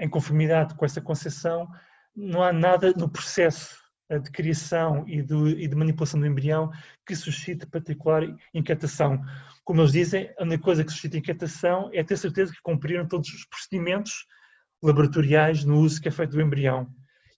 em 0.00 0.08
conformidade 0.08 0.74
com 0.74 0.84
essa 0.84 1.00
concepção, 1.00 1.68
não 2.14 2.42
há 2.42 2.52
nada 2.52 2.92
no 2.96 3.08
processo 3.08 3.76
eh, 4.08 4.18
de 4.18 4.30
criação 4.30 5.04
e 5.06 5.18
e 5.18 5.68
de, 5.68 5.76
manipulação 5.76 6.18
do 6.18 6.26
embrião 6.26 6.70
que 7.06 7.14
suscite 7.14 7.66
particular 7.66 8.22
inquietação. 8.54 9.20
Como 9.64 9.80
eles 9.80 9.92
dizem, 9.92 10.32
a 10.38 10.44
única 10.44 10.62
coisa 10.62 10.84
que 10.84 10.92
suscita 10.92 11.18
inquietação 11.18 11.90
é 11.92 12.02
ter 12.04 12.16
certeza 12.16 12.52
que 12.52 12.62
cumpriram 12.62 13.06
todos 13.06 13.28
os 13.28 13.44
procedimentos 13.46 14.26
laboratoriais 14.82 15.64
no 15.64 15.78
uso 15.78 16.00
que 16.00 16.08
é 16.08 16.10
feito 16.10 16.32
do 16.32 16.40
embrião. 16.40 16.88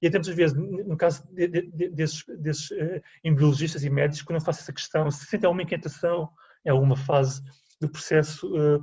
E 0.01 0.07
até 0.07 0.19
muitas 0.19 0.35
vezes, 0.35 0.57
no 0.57 0.97
caso 0.97 1.23
de, 1.33 1.49
de, 1.49 1.89
desses, 1.91 2.25
desses 2.39 2.71
uh, 2.71 3.03
embriologistas 3.25 3.83
e 3.85 3.91
médicos, 3.91 4.23
quando 4.23 4.39
eu 4.39 4.45
faço 4.45 4.61
essa 4.61 4.73
questão, 4.73 5.11
se 5.11 5.27
sentem 5.27 5.47
alguma 5.47 5.63
inquietação, 5.63 6.31
é 6.65 6.73
uma 6.73 6.97
fase 6.97 7.43
do 7.81 7.89
processo 7.89 8.47
uh, 8.55 8.83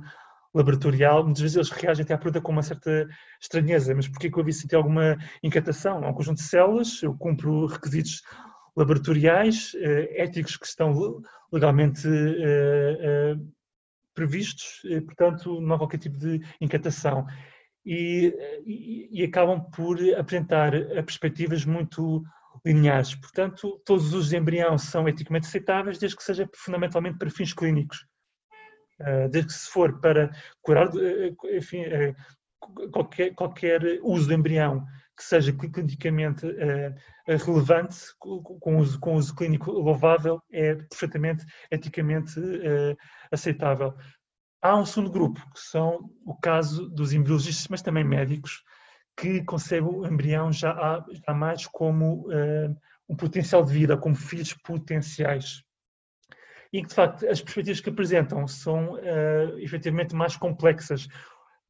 laboratorial, 0.54 1.24
muitas 1.24 1.42
vezes 1.42 1.56
eles 1.56 1.70
reagem 1.70 2.02
até 2.02 2.14
à 2.14 2.18
pergunta 2.18 2.40
com 2.40 2.52
uma 2.52 2.62
certa 2.62 3.08
estranheza, 3.40 3.94
mas 3.94 4.08
porquê 4.08 4.30
que 4.30 4.38
eu 4.38 4.44
vi 4.44 4.52
sentir 4.52 4.76
alguma 4.76 5.16
inquietação? 5.42 6.04
Há 6.04 6.10
um 6.10 6.14
conjunto 6.14 6.38
de 6.38 6.44
células, 6.44 7.02
eu 7.02 7.14
cumpro 7.16 7.66
requisitos 7.66 8.22
laboratoriais, 8.76 9.72
uh, 9.74 10.08
éticos 10.10 10.56
que 10.56 10.66
estão 10.66 11.22
legalmente 11.50 12.08
previstos, 14.14 14.82
portanto 15.04 15.60
não 15.60 15.76
há 15.76 15.78
qualquer 15.78 15.98
tipo 15.98 16.18
de 16.18 16.40
inquietação 16.60 17.26
e, 17.86 19.10
e, 19.12 19.24
acabam 19.24 19.60
por 19.70 19.96
apresentar 20.18 20.72
perspectivas 21.04 21.64
muito 21.64 22.22
lineares. 22.64 23.14
Portanto, 23.14 23.80
todos 23.84 24.12
os 24.12 24.28
de 24.28 24.36
embrião 24.36 24.76
são 24.76 25.08
eticamente 25.08 25.46
aceitáveis, 25.46 25.98
desde 25.98 26.16
que 26.16 26.24
seja 26.24 26.48
fundamentalmente 26.54 27.16
para 27.16 27.30
fins 27.30 27.52
clínicos. 27.52 28.04
Ah, 29.00 29.28
desde 29.28 29.48
que 29.48 29.54
se 29.54 29.70
for 29.70 30.00
para 30.00 30.30
curar, 30.62 30.88
ah, 30.88 31.56
enfim, 31.56 31.84
ah, 31.84 32.14
qualquer, 32.90 33.34
qualquer 33.34 34.00
uso 34.02 34.28
do 34.28 34.34
embrião 34.34 34.84
que 35.16 35.24
seja 35.24 35.50
clinicamente 35.50 36.46
relevante, 37.26 37.96
com 38.18 38.76
uso, 38.76 39.00
com 39.00 39.14
uso 39.14 39.34
clínico 39.34 39.70
louvável, 39.72 40.42
é 40.52 40.74
perfeitamente 40.74 41.42
eticamente 41.70 42.38
aceitável. 43.32 43.94
Há 44.66 44.76
um 44.76 44.84
segundo 44.84 45.12
grupo, 45.12 45.40
que 45.54 45.60
são 45.60 46.10
o 46.24 46.34
caso 46.34 46.88
dos 46.88 47.12
embriologistas, 47.12 47.68
mas 47.68 47.82
também 47.82 48.02
médicos, 48.02 48.64
que 49.16 49.44
concebem 49.44 49.88
o 49.88 50.04
embrião 50.04 50.50
já, 50.50 51.04
já 51.24 51.32
mais 51.32 51.68
como 51.68 52.26
uh, 52.26 52.76
um 53.08 53.14
potencial 53.14 53.64
de 53.64 53.72
vida, 53.72 53.96
como 53.96 54.16
filhos 54.16 54.54
potenciais. 54.54 55.62
E 56.72 56.82
que, 56.82 56.88
de 56.88 56.94
facto, 56.96 57.28
as 57.28 57.40
perspectivas 57.40 57.80
que 57.80 57.90
apresentam 57.90 58.48
são 58.48 58.94
uh, 58.94 59.56
efetivamente 59.60 60.16
mais 60.16 60.36
complexas. 60.36 61.04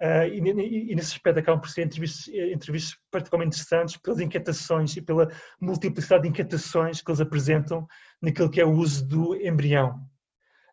Uh, 0.00 0.24
e, 0.32 0.40
e, 0.40 0.92
e, 0.92 0.94
nesse 0.94 1.12
aspecto 1.12 1.40
acabam 1.40 1.60
por 1.60 1.68
ser 1.68 1.82
entrevistas, 1.82 2.28
entrevistas 2.28 2.98
particularmente 3.10 3.56
interessantes 3.58 3.98
pelas 3.98 4.20
inquietações 4.20 4.96
e 4.96 5.02
pela 5.02 5.30
multiplicidade 5.60 6.22
de 6.22 6.30
inquietações 6.30 7.02
que 7.02 7.10
eles 7.10 7.20
apresentam 7.20 7.86
naquilo 8.22 8.50
que 8.50 8.58
é 8.58 8.64
o 8.64 8.72
uso 8.72 9.06
do 9.06 9.36
embrião. 9.36 10.05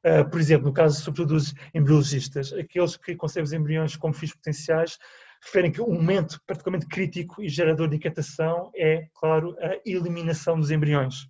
Uh, 0.05 0.29
por 0.29 0.39
exemplo, 0.39 0.67
no 0.67 0.73
caso 0.73 1.01
sobretudo 1.01 1.35
dos 1.35 1.53
embriologistas, 1.73 2.51
aqueles 2.51 2.97
que 2.97 3.15
concebem 3.15 3.45
os 3.45 3.53
embriões 3.53 3.95
como 3.95 4.13
filhos 4.13 4.35
potenciais 4.35 4.97
referem 5.43 5.71
que 5.71 5.81
um 5.81 5.93
momento 5.93 6.41
particularmente 6.47 6.87
crítico 6.87 7.41
e 7.41 7.49
gerador 7.49 7.89
de 7.89 7.97
inquietação 7.97 8.71
é, 8.75 9.07
claro, 9.13 9.55
a 9.59 9.79
eliminação 9.85 10.59
dos 10.59 10.71
embriões, 10.71 11.27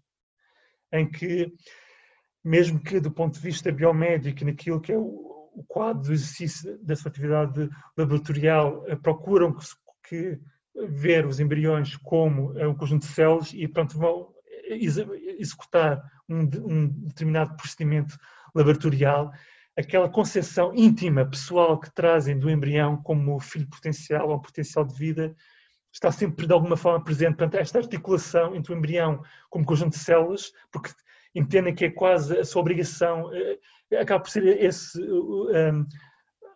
em 0.91 1.09
que, 1.09 1.51
mesmo 2.43 2.79
que 2.79 2.99
do 2.99 3.11
ponto 3.11 3.33
de 3.33 3.39
vista 3.39 3.71
biomédico, 3.71 4.45
naquilo 4.45 4.79
que 4.79 4.91
é 4.91 4.97
o, 4.97 5.51
o 5.55 5.63
quadro 5.67 6.03
do 6.03 6.13
exercício 6.13 6.77
da 6.83 6.95
sua 6.95 7.09
atividade 7.09 7.69
laboratorial, 7.97 8.85
uh, 8.87 8.97
procuram 9.01 9.53
que, 9.53 9.65
que, 10.07 10.39
ver 10.87 11.25
os 11.25 11.39
embriões 11.39 11.95
como 11.97 12.51
uh, 12.53 12.69
um 12.69 12.75
conjunto 12.75 13.07
de 13.07 13.13
células 13.13 13.51
e, 13.53 13.67
pronto, 13.67 13.97
vão 13.97 14.33
executar 14.67 16.01
um, 16.29 16.41
um 16.65 16.87
determinado 16.87 17.55
procedimento 17.55 18.17
laboratorial, 18.53 19.31
aquela 19.77 20.09
concepção 20.09 20.73
íntima, 20.75 21.25
pessoal 21.25 21.79
que 21.79 21.93
trazem 21.93 22.37
do 22.37 22.49
embrião 22.49 22.97
como 22.97 23.39
filho 23.39 23.67
potencial 23.67 24.29
ou 24.29 24.41
potencial 24.41 24.85
de 24.85 24.95
vida, 24.95 25.35
está 25.91 26.11
sempre 26.11 26.47
de 26.47 26.53
alguma 26.53 26.75
forma 26.75 27.03
presente. 27.03 27.37
Portanto, 27.37 27.55
esta 27.55 27.79
articulação 27.79 28.55
entre 28.55 28.73
o 28.73 28.77
embrião 28.77 29.23
como 29.49 29.65
conjunto 29.65 29.93
de 29.93 29.99
células, 29.99 30.51
porque 30.71 30.91
entendem 31.35 31.73
que 31.73 31.85
é 31.85 31.91
quase 31.91 32.37
a 32.37 32.45
sua 32.45 32.61
obrigação, 32.61 33.31
eh, 33.33 33.59
acaba 33.99 34.23
por 34.23 34.29
ser 34.29 34.45
esse. 34.61 34.99
Um, 35.01 35.85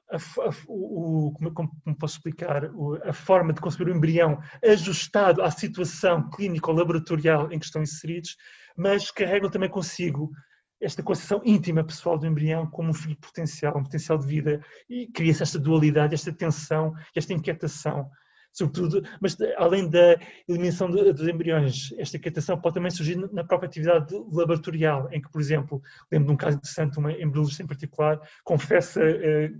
a, 0.09 0.15
a, 0.15 0.49
o, 0.67 1.33
como, 1.33 1.53
como, 1.53 1.97
posso 1.99 2.15
explicar, 2.15 2.71
a 3.03 3.11
forma 3.11 3.51
de 3.51 3.59
conceber 3.59 3.93
o 3.93 3.97
embrião 3.97 4.39
ajustado 4.63 5.41
à 5.41 5.51
situação 5.51 6.29
clínica 6.29 6.71
ou 6.71 6.77
laboratorial 6.77 7.51
em 7.51 7.59
que 7.59 7.65
estão 7.65 7.81
inseridos, 7.81 8.37
mas 8.77 9.11
carregam 9.11 9.49
também 9.49 9.69
consigo 9.69 10.31
esta 10.79 11.01
concepção 11.01 11.41
íntima 11.43 11.83
pessoal 11.83 12.17
do 12.17 12.27
embrião 12.27 12.69
como 12.69 12.89
um 12.89 12.93
filho 12.93 13.17
potencial, 13.17 13.77
um 13.77 13.83
potencial 13.83 14.17
de 14.17 14.27
vida, 14.27 14.63
e 14.89 15.07
cria-se 15.07 15.43
esta 15.43 15.59
dualidade, 15.59 16.13
esta 16.13 16.31
tensão, 16.31 16.93
esta 17.15 17.33
inquietação, 17.33 18.09
sobretudo, 18.51 19.03
mas 19.21 19.37
além 19.57 19.89
da 19.89 20.17
eliminação 20.47 20.89
dos 20.89 21.27
embriões, 21.27 21.93
esta 21.97 22.17
inquietação 22.17 22.59
pode 22.59 22.75
também 22.75 22.91
surgir 22.91 23.15
na 23.31 23.43
própria 23.43 23.67
atividade 23.67 24.13
laboratorial, 24.31 25.07
em 25.11 25.21
que, 25.21 25.31
por 25.31 25.41
exemplo, 25.41 25.81
lembro 26.11 26.27
de 26.27 26.33
um 26.33 26.37
caso 26.37 26.57
interessante, 26.57 26.97
uma 26.97 27.11
embriologista 27.11 27.63
em 27.63 27.67
particular, 27.67 28.19
confessa 28.43 29.01
eh, 29.03 29.51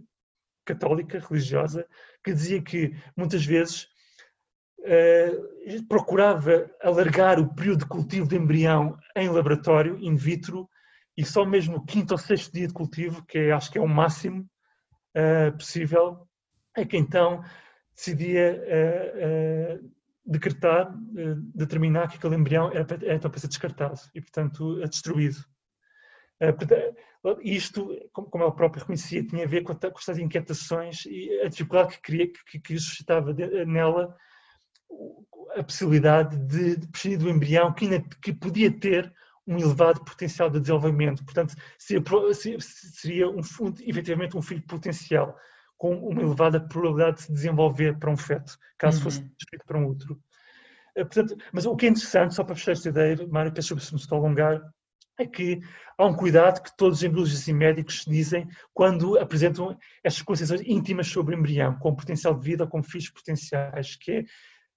católica, 0.66 1.20
religiosa, 1.20 1.86
que 2.24 2.34
dizia 2.34 2.62
que 2.62 2.96
muitas 3.16 3.46
vezes 3.46 3.88
eh, 4.84 5.32
procurava 5.88 6.70
alargar 6.82 7.40
o 7.40 7.54
período 7.54 7.80
de 7.80 7.86
cultivo 7.88 8.28
de 8.28 8.36
embrião 8.36 8.98
em 9.16 9.30
laboratório, 9.30 9.98
in 10.00 10.16
vitro, 10.16 10.68
e 11.18 11.26
só 11.26 11.44
mesmo 11.44 11.78
no 11.78 11.86
quinto 11.86 12.12
ou 12.12 12.18
sexto 12.18 12.54
dia 12.54 12.68
de 12.68 12.74
cultivo, 12.74 13.26
que 13.26 13.40
é, 13.40 13.52
acho 13.52 13.72
que 13.72 13.80
é 13.80 13.82
o 13.82 13.88
máximo 13.88 14.48
uh, 15.18 15.52
possível, 15.58 16.28
é 16.76 16.86
que 16.86 16.96
então 16.96 17.44
decidia 17.96 18.54
uh, 18.54 19.84
uh, 19.84 19.92
decretar, 20.24 20.94
determinar 21.56 22.10
que 22.10 22.18
aquele 22.18 22.36
embrião 22.36 22.70
era, 22.72 22.86
era 22.94 23.16
então 23.16 23.32
para 23.32 23.40
ser 23.40 23.48
descartado 23.48 24.00
e, 24.14 24.22
portanto, 24.22 24.80
destruído. 24.88 25.38
isto, 27.42 27.90
como 28.12 28.44
ela 28.44 28.54
própria 28.54 28.82
reconhecia, 28.82 29.26
tinha 29.26 29.46
a 29.46 29.48
ver 29.48 29.64
com, 29.64 29.74
com 29.74 29.88
estas 29.98 30.20
inquietações 30.20 31.06
e 31.06 31.42
a 31.44 31.48
dificuldade 31.48 31.96
que, 31.96 32.02
queria, 32.02 32.32
que, 32.32 32.60
que 32.60 32.78
suscitava 32.78 33.34
nela 33.66 34.16
a 35.56 35.64
possibilidade 35.64 36.38
de, 36.46 36.76
de 36.76 36.88
prescindir 36.88 37.20
do 37.20 37.30
embrião 37.30 37.74
que, 37.74 37.86
ainda, 37.86 38.06
que 38.22 38.34
podia 38.34 38.70
ter 38.70 39.12
um 39.48 39.58
elevado 39.58 40.04
potencial 40.04 40.50
de 40.50 40.60
desenvolvimento. 40.60 41.24
Portanto, 41.24 41.56
seria, 41.80 43.30
um, 43.30 43.40
efetivamente 43.82 44.36
um 44.36 44.42
filho 44.42 44.62
potencial, 44.64 45.36
com 45.78 45.96
uma 45.96 46.22
elevada 46.22 46.60
probabilidade 46.60 47.18
de 47.18 47.24
se 47.24 47.34
desenvolver 47.34 47.98
para 47.98 48.12
um 48.12 48.18
feto, 48.18 48.58
caso 48.78 48.98
uhum. 48.98 49.04
fosse 49.04 49.20
transferido 49.22 49.66
para 49.66 49.80
um 49.80 49.86
outro. 49.86 50.20
Eh, 50.96 51.04
portanto, 51.06 51.38
mas 51.54 51.66
o 51.66 51.76
que 51.76 51.86
é 51.86 51.90
interessante, 51.90 52.34
só 52.34 52.44
para 52.44 52.56
fechar 52.56 52.72
esta 52.72 52.90
ideia, 52.90 53.28
Mário, 53.30 53.54
peço 53.54 53.80
se 53.80 53.94
me 53.94 54.00
estou 54.00 54.18
a 54.18 54.22
alongar, 54.22 54.62
é 55.20 55.26
que 55.26 55.60
há 55.98 56.06
um 56.06 56.14
cuidado 56.14 56.62
que 56.62 56.76
todos 56.78 57.00
os 57.00 57.04
embriologistas 57.04 57.48
e 57.48 57.54
médicos 57.54 58.06
dizem 58.08 58.48
quando 58.74 59.18
apresentam 59.18 59.78
estas 60.04 60.22
concepções 60.22 60.62
íntimas 60.66 61.08
sobre 61.08 61.36
o 61.36 61.40
embrião, 61.40 61.78
com 61.80 61.96
potencial 61.96 62.36
de 62.36 62.46
vida 62.46 62.64
ou 62.66 62.70
com 62.70 62.84
filhos 62.84 63.10
potenciais, 63.10 63.96
que 63.96 64.12
é, 64.12 64.24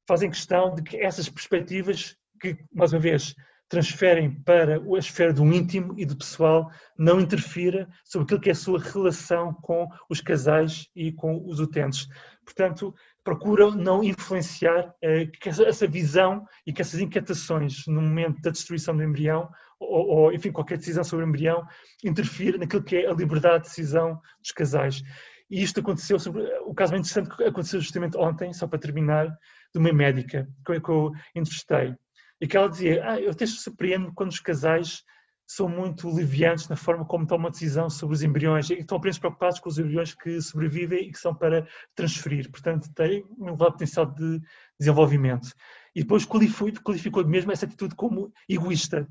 fazem 0.09 0.31
questão 0.31 0.75
de 0.75 0.83
que 0.83 0.97
essas 0.97 1.29
perspectivas, 1.29 2.17
que, 2.41 2.57
mais 2.73 2.93
uma 2.93 3.01
vez, 3.01 3.35
transferem 3.71 4.33
para 4.43 4.79
a 4.79 4.99
esfera 4.99 5.33
do 5.33 5.45
íntimo 5.45 5.95
e 5.97 6.05
do 6.05 6.17
pessoal, 6.17 6.69
não 6.99 7.21
interfira 7.21 7.89
sobre 8.05 8.25
aquilo 8.25 8.41
que 8.41 8.49
é 8.49 8.53
a 8.53 8.57
sua 8.57 8.81
relação 8.81 9.55
com 9.63 9.89
os 10.11 10.21
casais 10.21 10.89
e 10.95 11.13
com 11.13 11.47
os 11.47 11.61
utentes. 11.61 12.09
Portanto, 12.45 12.93
procuram 13.23 13.71
não 13.71 14.03
influenciar 14.03 14.93
eh, 15.01 15.31
essa 15.67 15.87
visão 15.87 16.45
e 16.67 16.73
que 16.73 16.83
essas 16.83 16.99
inquietações 16.99 17.87
no 17.87 18.03
momento 18.03 18.43
da 18.43 18.51
destruição 18.51 18.97
do 18.97 19.05
embrião 19.05 19.49
ou, 19.79 20.09
ou, 20.09 20.33
enfim, 20.33 20.51
qualquer 20.51 20.77
decisão 20.77 21.05
sobre 21.05 21.25
o 21.25 21.29
embrião 21.29 21.65
interfere 22.05 22.59
naquilo 22.59 22.83
que 22.83 22.97
é 22.97 23.09
a 23.09 23.15
liberdade 23.15 23.63
de 23.63 23.69
decisão 23.69 24.21
dos 24.43 24.51
casais. 24.51 25.01
E 25.49 25.63
isto 25.63 25.79
aconteceu, 25.79 26.19
sobre, 26.19 26.43
o 26.65 26.75
caso 26.75 26.91
bem 26.91 27.01
interessante 27.01 27.35
que 27.35 27.45
aconteceu 27.45 27.81
justamente 27.81 28.17
ontem, 28.17 28.53
só 28.53 28.67
para 28.67 28.79
terminar, 28.81 29.29
de 29.73 29.79
uma 29.79 29.93
médica 29.93 30.49
que 30.67 30.91
eu 30.91 31.13
entrevistei, 31.35 31.95
e 32.41 32.47
que 32.47 32.57
ela 32.57 32.69
dizia, 32.69 33.03
ah, 33.05 33.21
eu 33.21 33.31
até 33.31 33.47
surpreendo 33.47 34.13
quando 34.15 34.31
os 34.31 34.41
casais 34.41 35.03
são 35.47 35.69
muito 35.69 36.09
leviantes 36.09 36.69
na 36.69 36.77
forma 36.77 37.05
como 37.05 37.27
tomam 37.27 37.47
uma 37.47 37.51
decisão 37.51 37.91
sobre 37.91 38.15
os 38.15 38.23
embriões 38.23 38.71
e 38.71 38.75
estão 38.75 38.99
apenas 38.99 39.19
preocupados 39.19 39.59
com 39.59 39.69
os 39.69 39.79
embriões 39.79 40.15
que 40.15 40.41
sobrevivem 40.41 41.09
e 41.09 41.13
que 41.13 41.19
são 41.19 41.35
para 41.35 41.67
transferir. 41.95 42.49
Portanto, 42.49 42.89
têm 42.95 43.25
um 43.37 43.49
elevado 43.49 43.73
potencial 43.73 44.07
de 44.07 44.41
desenvolvimento. 44.79 45.53
E 45.93 46.03
depois 46.03 46.25
qualificou, 46.25 46.73
qualificou 46.85 47.27
mesmo 47.27 47.51
essa 47.51 47.67
atitude 47.67 47.97
como 47.97 48.33
egoísta. 48.49 49.09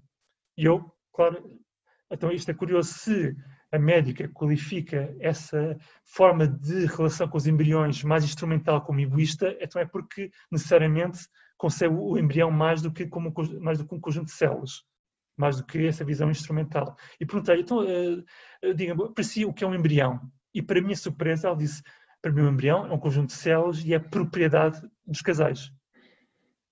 E 0.58 0.64
eu, 0.64 0.90
claro, 1.14 1.60
então 2.10 2.32
isto 2.32 2.50
é 2.50 2.54
curioso, 2.54 2.94
se 2.94 3.36
a 3.70 3.78
médica 3.78 4.30
qualifica 4.30 5.14
essa 5.20 5.78
forma 6.06 6.48
de 6.48 6.86
relação 6.86 7.28
com 7.28 7.38
os 7.38 7.48
embriões 7.48 8.02
mais 8.02 8.24
instrumental 8.24 8.82
como 8.82 9.02
egoísta, 9.02 9.58
então 9.60 9.82
é 9.82 9.86
porque 9.86 10.32
necessariamente 10.50 11.20
concebe 11.60 11.94
o 11.94 12.18
embrião 12.18 12.50
mais 12.50 12.82
do 12.82 12.92
que, 12.92 13.06
como, 13.06 13.32
mais 13.62 13.78
do 13.78 13.88
que 13.88 13.94
um 13.94 14.00
conjunto 14.00 14.26
de 14.26 14.34
células 14.34 14.84
mais 15.40 15.56
do 15.56 15.66
que 15.66 15.88
essa 15.88 16.04
visão 16.04 16.30
instrumental. 16.30 16.98
E 17.18 17.26
perguntei, 17.26 17.62
então, 17.62 17.80
uh, 17.80 18.74
diga-me, 18.76 19.14
para 19.14 19.24
si 19.24 19.46
o 19.46 19.54
que 19.54 19.64
é 19.64 19.68
um 19.68 19.74
embrião? 19.74 20.20
E 20.54 20.62
para 20.62 20.82
minha 20.82 20.98
surpresa, 20.98 21.48
ela 21.48 21.56
disse, 21.56 21.82
para 22.22 22.30
mim 22.30 22.42
um 22.42 22.50
embrião 22.50 22.86
é 22.86 22.94
um 22.94 23.00
conjunto 23.00 23.28
de 23.28 23.36
células 23.36 23.82
e 23.86 23.94
é 23.94 24.00
propriedade 24.00 24.82
dos 25.08 25.22
casais. 25.22 25.72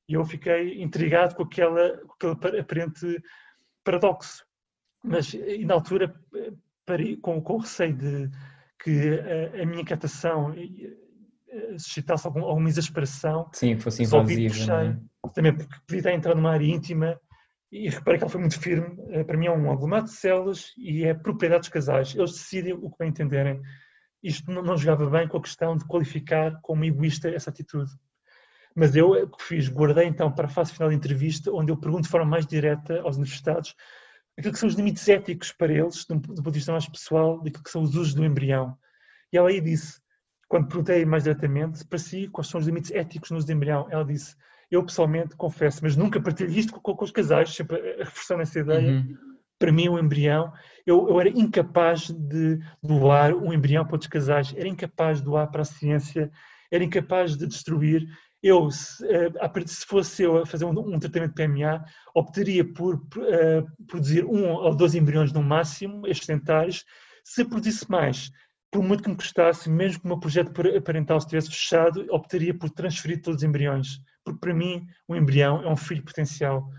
E 0.10 0.16
eu 0.16 0.26
fiquei 0.26 0.82
intrigado 0.82 1.34
com, 1.34 1.44
aquela, 1.44 1.98
com 2.20 2.32
aquele 2.32 2.60
aparente 2.60 3.24
paradoxo. 3.86 4.46
Mas, 5.02 5.34
e 5.34 5.64
na 5.64 5.76
altura, 5.76 6.14
com, 7.22 7.42
com 7.42 7.58
receio 7.58 7.96
de 7.96 8.30
que 8.84 8.92
a, 8.92 9.64
a 9.64 9.66
minha 9.66 9.86
catação 9.86 10.54
suscitasse 11.78 12.26
algum, 12.26 12.44
alguma 12.44 12.70
exasperação. 12.70 13.50
Sim, 13.54 13.78
fosse 13.78 14.04
invasivo. 14.04 14.72
É? 14.72 14.98
Também 15.34 15.56
porque 15.56 15.76
podia 15.86 16.00
estar 16.00 16.10
a 16.10 16.14
entrar 16.14 16.36
numa 16.36 16.52
área 16.52 16.66
íntima 16.66 17.20
e 17.72 17.90
reparei 17.90 18.18
que 18.18 18.24
ela 18.24 18.32
foi 18.32 18.42
muito 18.42 18.60
firme. 18.60 18.96
Eh, 19.10 19.24
para 19.24 19.38
mim 19.38 19.48
é 19.48 19.52
um 19.52 19.72
aglomerado 19.72 20.08
de 20.08 20.14
células 20.14 20.74
e 20.78 21.04
é 21.04 21.14
propriedade 21.14 21.62
dos 21.62 21.70
casais. 21.70 22.16
Eles 22.16 22.32
decidem 22.32 22.74
o 22.74 22.90
que 22.90 22.98
bem 23.00 23.10
entenderem. 23.10 23.62
Isto 24.24 24.52
não, 24.52 24.62
não 24.62 24.78
jogava 24.78 25.10
bem 25.10 25.28
com 25.28 25.38
a 25.38 25.42
questão 25.42 25.78
de 25.78 25.86
qualificar 25.86 26.60
como 26.62 26.86
egoísta 26.86 27.30
essa 27.30 27.50
atitude. 27.50 27.92
Mas 28.76 28.96
eu 28.96 29.12
o 29.12 29.28
que 29.30 29.44
fiz, 29.44 29.68
guardei 29.70 30.06
então 30.06 30.32
para 30.32 30.46
a 30.46 30.50
fase 30.50 30.72
final 30.72 30.90
da 30.90 30.96
entrevista, 30.96 31.52
onde 31.52 31.72
eu 31.72 31.78
pergunto 31.78 32.04
de 32.04 32.10
forma 32.10 32.28
mais 32.28 32.46
direta 32.46 33.02
aos 33.02 33.18
universitados 33.18 33.76
aquilo 34.38 34.54
que 34.54 34.60
são 34.60 34.70
os 34.70 34.76
limites 34.76 35.08
éticos 35.10 35.52
para 35.52 35.74
eles, 35.74 36.06
do 36.06 36.22
ponto 36.22 36.42
de 36.44 36.52
vista 36.52 36.72
mais 36.72 36.88
pessoal, 36.88 37.42
daquilo 37.42 37.64
que 37.64 37.72
são 37.72 37.82
os 37.82 37.96
usos 37.96 38.14
do 38.14 38.24
embrião. 38.24 38.78
E 39.34 39.38
ela 39.38 39.50
aí 39.50 39.60
disse, 39.60 40.00
quando 40.48 40.68
perguntei 40.68 41.06
mais 41.06 41.24
diretamente, 41.24 41.86
para 41.86 42.00
si, 42.00 42.28
quais 42.28 42.48
são 42.48 42.60
os 42.60 42.66
limites 42.66 42.92
éticos 42.92 43.32
no 43.32 43.38
uso 43.38 43.46
do 43.46 43.54
embrião, 43.54 43.88
ela 43.90 44.06
disse, 44.06 44.36
eu 44.70 44.84
pessoalmente 44.84 45.36
confesso, 45.36 45.80
mas 45.84 45.96
nunca 45.96 46.22
partilho 46.22 46.52
isto 46.52 46.74
com, 46.74 46.96
com 46.96 47.06
os 47.06 47.12
casais, 47.12 47.54
sempre 47.54 47.78
reforçando 47.98 48.42
essa 48.42 48.60
ideia. 48.60 48.92
Uhum. 48.92 49.18
Para 49.60 49.72
mim, 49.72 49.90
o 49.90 49.98
embrião, 49.98 50.54
eu, 50.86 51.10
eu, 51.10 51.20
era 51.20 51.30
incapaz 51.30 52.10
de 52.12 52.60
doar 52.82 53.34
um 53.34 53.52
embrião 53.52 53.84
para 53.84 53.96
outros 53.96 54.10
casais, 54.10 54.54
era 54.56 54.68
incapaz 54.68 55.18
de 55.18 55.24
doar 55.24 55.50
para 55.50 55.62
a 55.62 55.66
ciência, 55.66 56.32
era 56.72 56.84
incapaz 56.84 57.36
de 57.36 57.48
destruir. 57.48 58.08
Eu, 58.44 58.70
se, 58.70 59.04
eh, 59.08 59.32
se 59.66 59.86
fosse 59.86 60.24
eu 60.24 60.38
a 60.38 60.46
fazer 60.46 60.66
um, 60.66 60.70
um 60.70 61.00
tratamento 61.00 61.34
de 61.34 61.48
PMA, 61.48 61.84
optaria 62.14 62.64
por 62.64 62.96
uh, 62.96 63.86
produzir 63.88 64.24
um 64.26 64.52
ou 64.52 64.76
dois 64.76 64.94
embriões 64.94 65.34
no 65.34 65.42
máximo, 65.42 66.06
excedentários. 66.06 66.86
Se 67.24 67.44
produzisse 67.44 67.90
mais, 67.90 68.30
por 68.72 68.84
muito 68.84 69.04
que 69.04 69.10
me 69.10 69.16
custasse, 69.16 69.70
mesmo 69.70 70.02
que 70.02 70.06
o 70.06 70.10
meu 70.10 70.20
projeto 70.20 70.52
parental 70.84 71.18
estivesse 71.18 71.50
fechado, 71.50 72.06
optaria 72.10 72.58
por 72.58 72.70
transferir 72.70 73.22
todos 73.22 73.38
os 73.38 73.44
embriões 73.44 74.02
porque 74.28 74.40
para 74.42 74.54
mim 74.54 74.86
o 75.08 75.16
embrião 75.16 75.64
é 75.64 75.70
um 75.70 75.78
filho 75.78 76.04
potencial. 76.04 76.70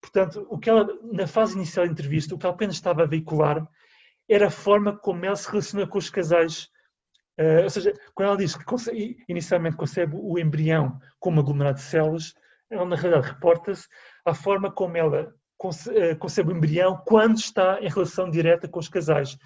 Portanto, 0.00 0.46
o 0.48 0.58
que 0.58 0.70
ela, 0.70 0.86
na 1.12 1.26
fase 1.26 1.56
inicial 1.56 1.86
da 1.86 1.92
entrevista, 1.92 2.34
o 2.34 2.38
que 2.38 2.46
ela 2.46 2.54
apenas 2.54 2.76
estava 2.76 3.02
a 3.02 3.06
veicular 3.06 3.66
era 4.28 4.46
a 4.46 4.50
forma 4.50 4.96
como 4.96 5.24
ela 5.24 5.34
se 5.34 5.48
relaciona 5.48 5.86
com 5.86 5.98
os 5.98 6.08
casais. 6.08 6.68
Uh, 7.38 7.64
ou 7.64 7.70
seja, 7.70 7.92
quando 8.14 8.28
ela 8.28 8.36
diz 8.36 8.54
que 8.54 9.16
inicialmente 9.28 9.76
concebe 9.76 10.14
o 10.16 10.38
embrião 10.38 10.98
como 11.18 11.40
aglomerado 11.40 11.78
de 11.78 11.84
células, 11.84 12.34
ela 12.70 12.84
na 12.84 12.96
realidade 12.96 13.32
reporta-se 13.34 13.88
à 14.24 14.34
forma 14.34 14.70
como 14.70 14.96
ela 14.96 15.34
eh, 15.94 16.14
concebe 16.14 16.52
o 16.52 16.56
embrião 16.56 16.96
quando 17.06 17.36
está 17.36 17.80
em 17.80 17.88
relação 17.88 18.30
direta 18.30 18.68
com 18.68 18.80
os 18.80 18.88
casais. 18.88 19.36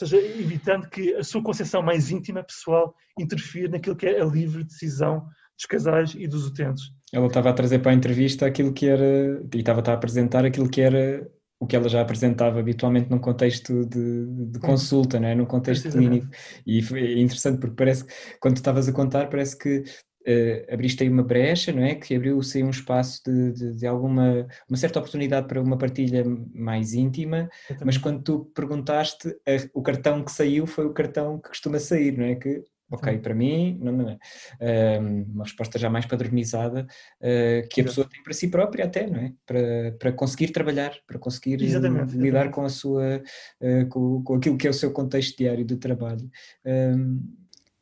Ou 0.00 0.06
seja, 0.06 0.16
evitando 0.16 0.88
que 0.88 1.14
a 1.14 1.24
sua 1.24 1.42
concepção 1.42 1.82
mais 1.82 2.10
íntima, 2.10 2.42
pessoal, 2.42 2.94
interfira 3.18 3.68
naquilo 3.68 3.96
que 3.96 4.06
é 4.06 4.20
a 4.20 4.24
livre 4.24 4.64
decisão 4.64 5.26
dos 5.56 5.66
casais 5.66 6.14
e 6.16 6.26
dos 6.28 6.46
utentes. 6.46 6.84
Ela 7.12 7.26
estava 7.26 7.50
a 7.50 7.52
trazer 7.52 7.80
para 7.80 7.90
a 7.90 7.94
entrevista 7.94 8.46
aquilo 8.46 8.72
que 8.72 8.86
era, 8.86 9.42
e 9.52 9.58
estava 9.58 9.82
a 9.90 9.94
apresentar 9.94 10.44
aquilo 10.44 10.68
que 10.68 10.80
era 10.80 11.28
o 11.60 11.66
que 11.66 11.74
ela 11.74 11.88
já 11.88 12.00
apresentava 12.00 12.60
habitualmente 12.60 13.10
num 13.10 13.18
contexto 13.18 13.84
de, 13.86 14.26
de 14.52 14.60
consulta, 14.60 15.18
não 15.18 15.28
é? 15.28 15.34
num 15.34 15.44
contexto 15.44 15.90
clínico. 15.90 16.28
E 16.64 16.80
foi 16.82 17.20
interessante 17.20 17.58
porque 17.58 17.74
parece 17.74 18.04
que, 18.04 18.14
quando 18.38 18.54
tu 18.54 18.58
estavas 18.58 18.88
a 18.88 18.92
contar, 18.92 19.28
parece 19.28 19.58
que 19.58 19.82
uh, 20.26 20.72
abriste 20.72 21.02
aí 21.02 21.08
uma 21.08 21.22
brecha, 21.22 21.72
não 21.72 21.82
é? 21.82 21.94
Que 21.94 22.14
abriu-se 22.14 22.62
um 22.62 22.70
espaço 22.70 23.22
de, 23.24 23.52
de, 23.52 23.76
de, 23.76 23.86
alguma, 23.86 24.46
uma 24.68 24.76
certa 24.76 24.98
oportunidade 24.98 25.46
para 25.46 25.62
uma 25.62 25.78
partilha 25.78 26.24
mais 26.54 26.94
íntima, 26.94 27.48
mas 27.84 27.98
quando 27.98 28.22
tu 28.22 28.50
perguntaste, 28.54 29.34
o 29.72 29.82
cartão 29.82 30.24
que 30.24 30.32
saiu 30.32 30.66
foi 30.66 30.86
o 30.86 30.92
cartão 30.92 31.38
que 31.38 31.48
costuma 31.48 31.78
sair, 31.78 32.16
não 32.16 32.24
é? 32.24 32.34
Que 32.34 32.62
Ok, 32.90 33.18
para 33.18 33.34
mim, 33.34 33.78
não, 33.82 33.92
não 33.92 34.08
é. 34.08 34.98
uma 34.98 35.44
resposta 35.44 35.78
já 35.78 35.90
mais 35.90 36.06
padronizada 36.06 36.86
uh, 37.20 37.68
que 37.68 37.82
a 37.82 37.84
pessoa 37.84 38.08
tem 38.08 38.22
para 38.22 38.32
si 38.32 38.48
própria 38.48 38.86
até, 38.86 39.06
não 39.06 39.18
é? 39.18 39.32
Para, 39.44 39.92
para 39.98 40.12
conseguir 40.12 40.52
trabalhar, 40.52 40.96
para 41.06 41.18
conseguir 41.18 41.62
exatamente, 41.62 42.16
lidar 42.16 42.46
exatamente. 42.46 42.54
com 42.54 42.62
a 42.64 42.68
sua, 42.70 43.22
uh, 43.60 43.88
com, 43.90 44.22
com 44.22 44.34
aquilo 44.36 44.56
que 44.56 44.66
é 44.66 44.70
o 44.70 44.74
seu 44.74 44.90
contexto 44.90 45.36
diário 45.36 45.66
de 45.66 45.76
trabalho. 45.76 46.30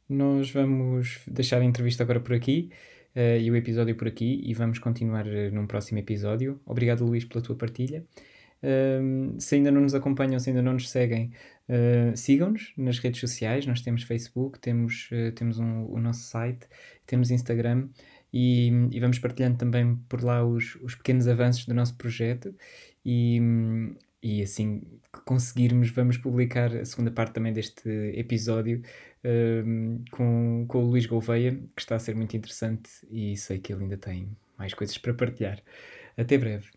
Nós 0.09 0.51
vamos 0.51 1.21
deixar 1.27 1.61
a 1.61 1.64
entrevista 1.64 2.03
agora 2.03 2.21
por 2.21 2.35
aqui. 2.35 2.71
Uh, 3.16 3.40
e 3.40 3.51
o 3.51 3.57
episódio 3.57 3.95
por 3.97 4.07
aqui 4.07 4.42
e 4.45 4.53
vamos 4.53 4.79
continuar 4.79 5.25
num 5.51 5.66
próximo 5.66 5.99
episódio. 5.99 6.61
Obrigado 6.66 7.03
Luís 7.03 7.25
pela 7.25 7.42
tua 7.42 7.57
partilha. 7.57 8.05
Uh, 8.62 9.40
se 9.40 9.55
ainda 9.55 9.71
não 9.71 9.81
nos 9.81 9.95
acompanham, 9.95 10.38
se 10.38 10.51
ainda 10.51 10.61
não 10.61 10.75
nos 10.75 10.90
seguem, 10.90 11.33
uh, 11.66 12.14
sigam-nos 12.14 12.75
nas 12.77 12.99
redes 12.99 13.19
sociais. 13.19 13.64
Nós 13.64 13.81
temos 13.81 14.03
Facebook, 14.03 14.59
temos, 14.59 15.09
temos 15.35 15.59
um, 15.59 15.87
o 15.90 15.99
nosso 15.99 16.25
site, 16.25 16.66
temos 17.07 17.31
Instagram 17.31 17.88
e, 18.31 18.69
e, 18.92 19.01
vamos 19.01 19.19
partilhando 19.19 19.57
também 19.57 19.97
por 20.11 20.23
lá 20.23 20.45
os, 20.45 20.77
os 20.83 20.95
pequenos 20.95 21.27
avanços 21.27 21.64
do 21.64 21.73
nosso 21.73 21.95
projeto. 21.97 22.55
E, 23.03 23.40
e 24.26 24.42
assim 24.42 24.80
que 25.12 25.20
conseguirmos, 25.24 25.88
vamos 25.90 26.18
publicar 26.18 26.74
a 26.74 26.84
segunda 26.84 27.12
parte 27.12 27.34
também 27.34 27.52
deste 27.52 27.88
episódio 28.14 28.82
com, 30.10 30.64
com 30.66 30.78
o 30.84 30.90
Luís 30.90 31.06
Gouveia, 31.06 31.52
que 31.76 31.80
está 31.80 31.94
a 31.94 31.98
ser 32.00 32.16
muito 32.16 32.36
interessante 32.36 32.90
e 33.08 33.36
sei 33.36 33.60
que 33.60 33.72
ele 33.72 33.84
ainda 33.84 33.96
tem 33.96 34.36
mais 34.58 34.74
coisas 34.74 34.98
para 34.98 35.14
partilhar. 35.14 35.62
Até 36.16 36.36
breve. 36.38 36.70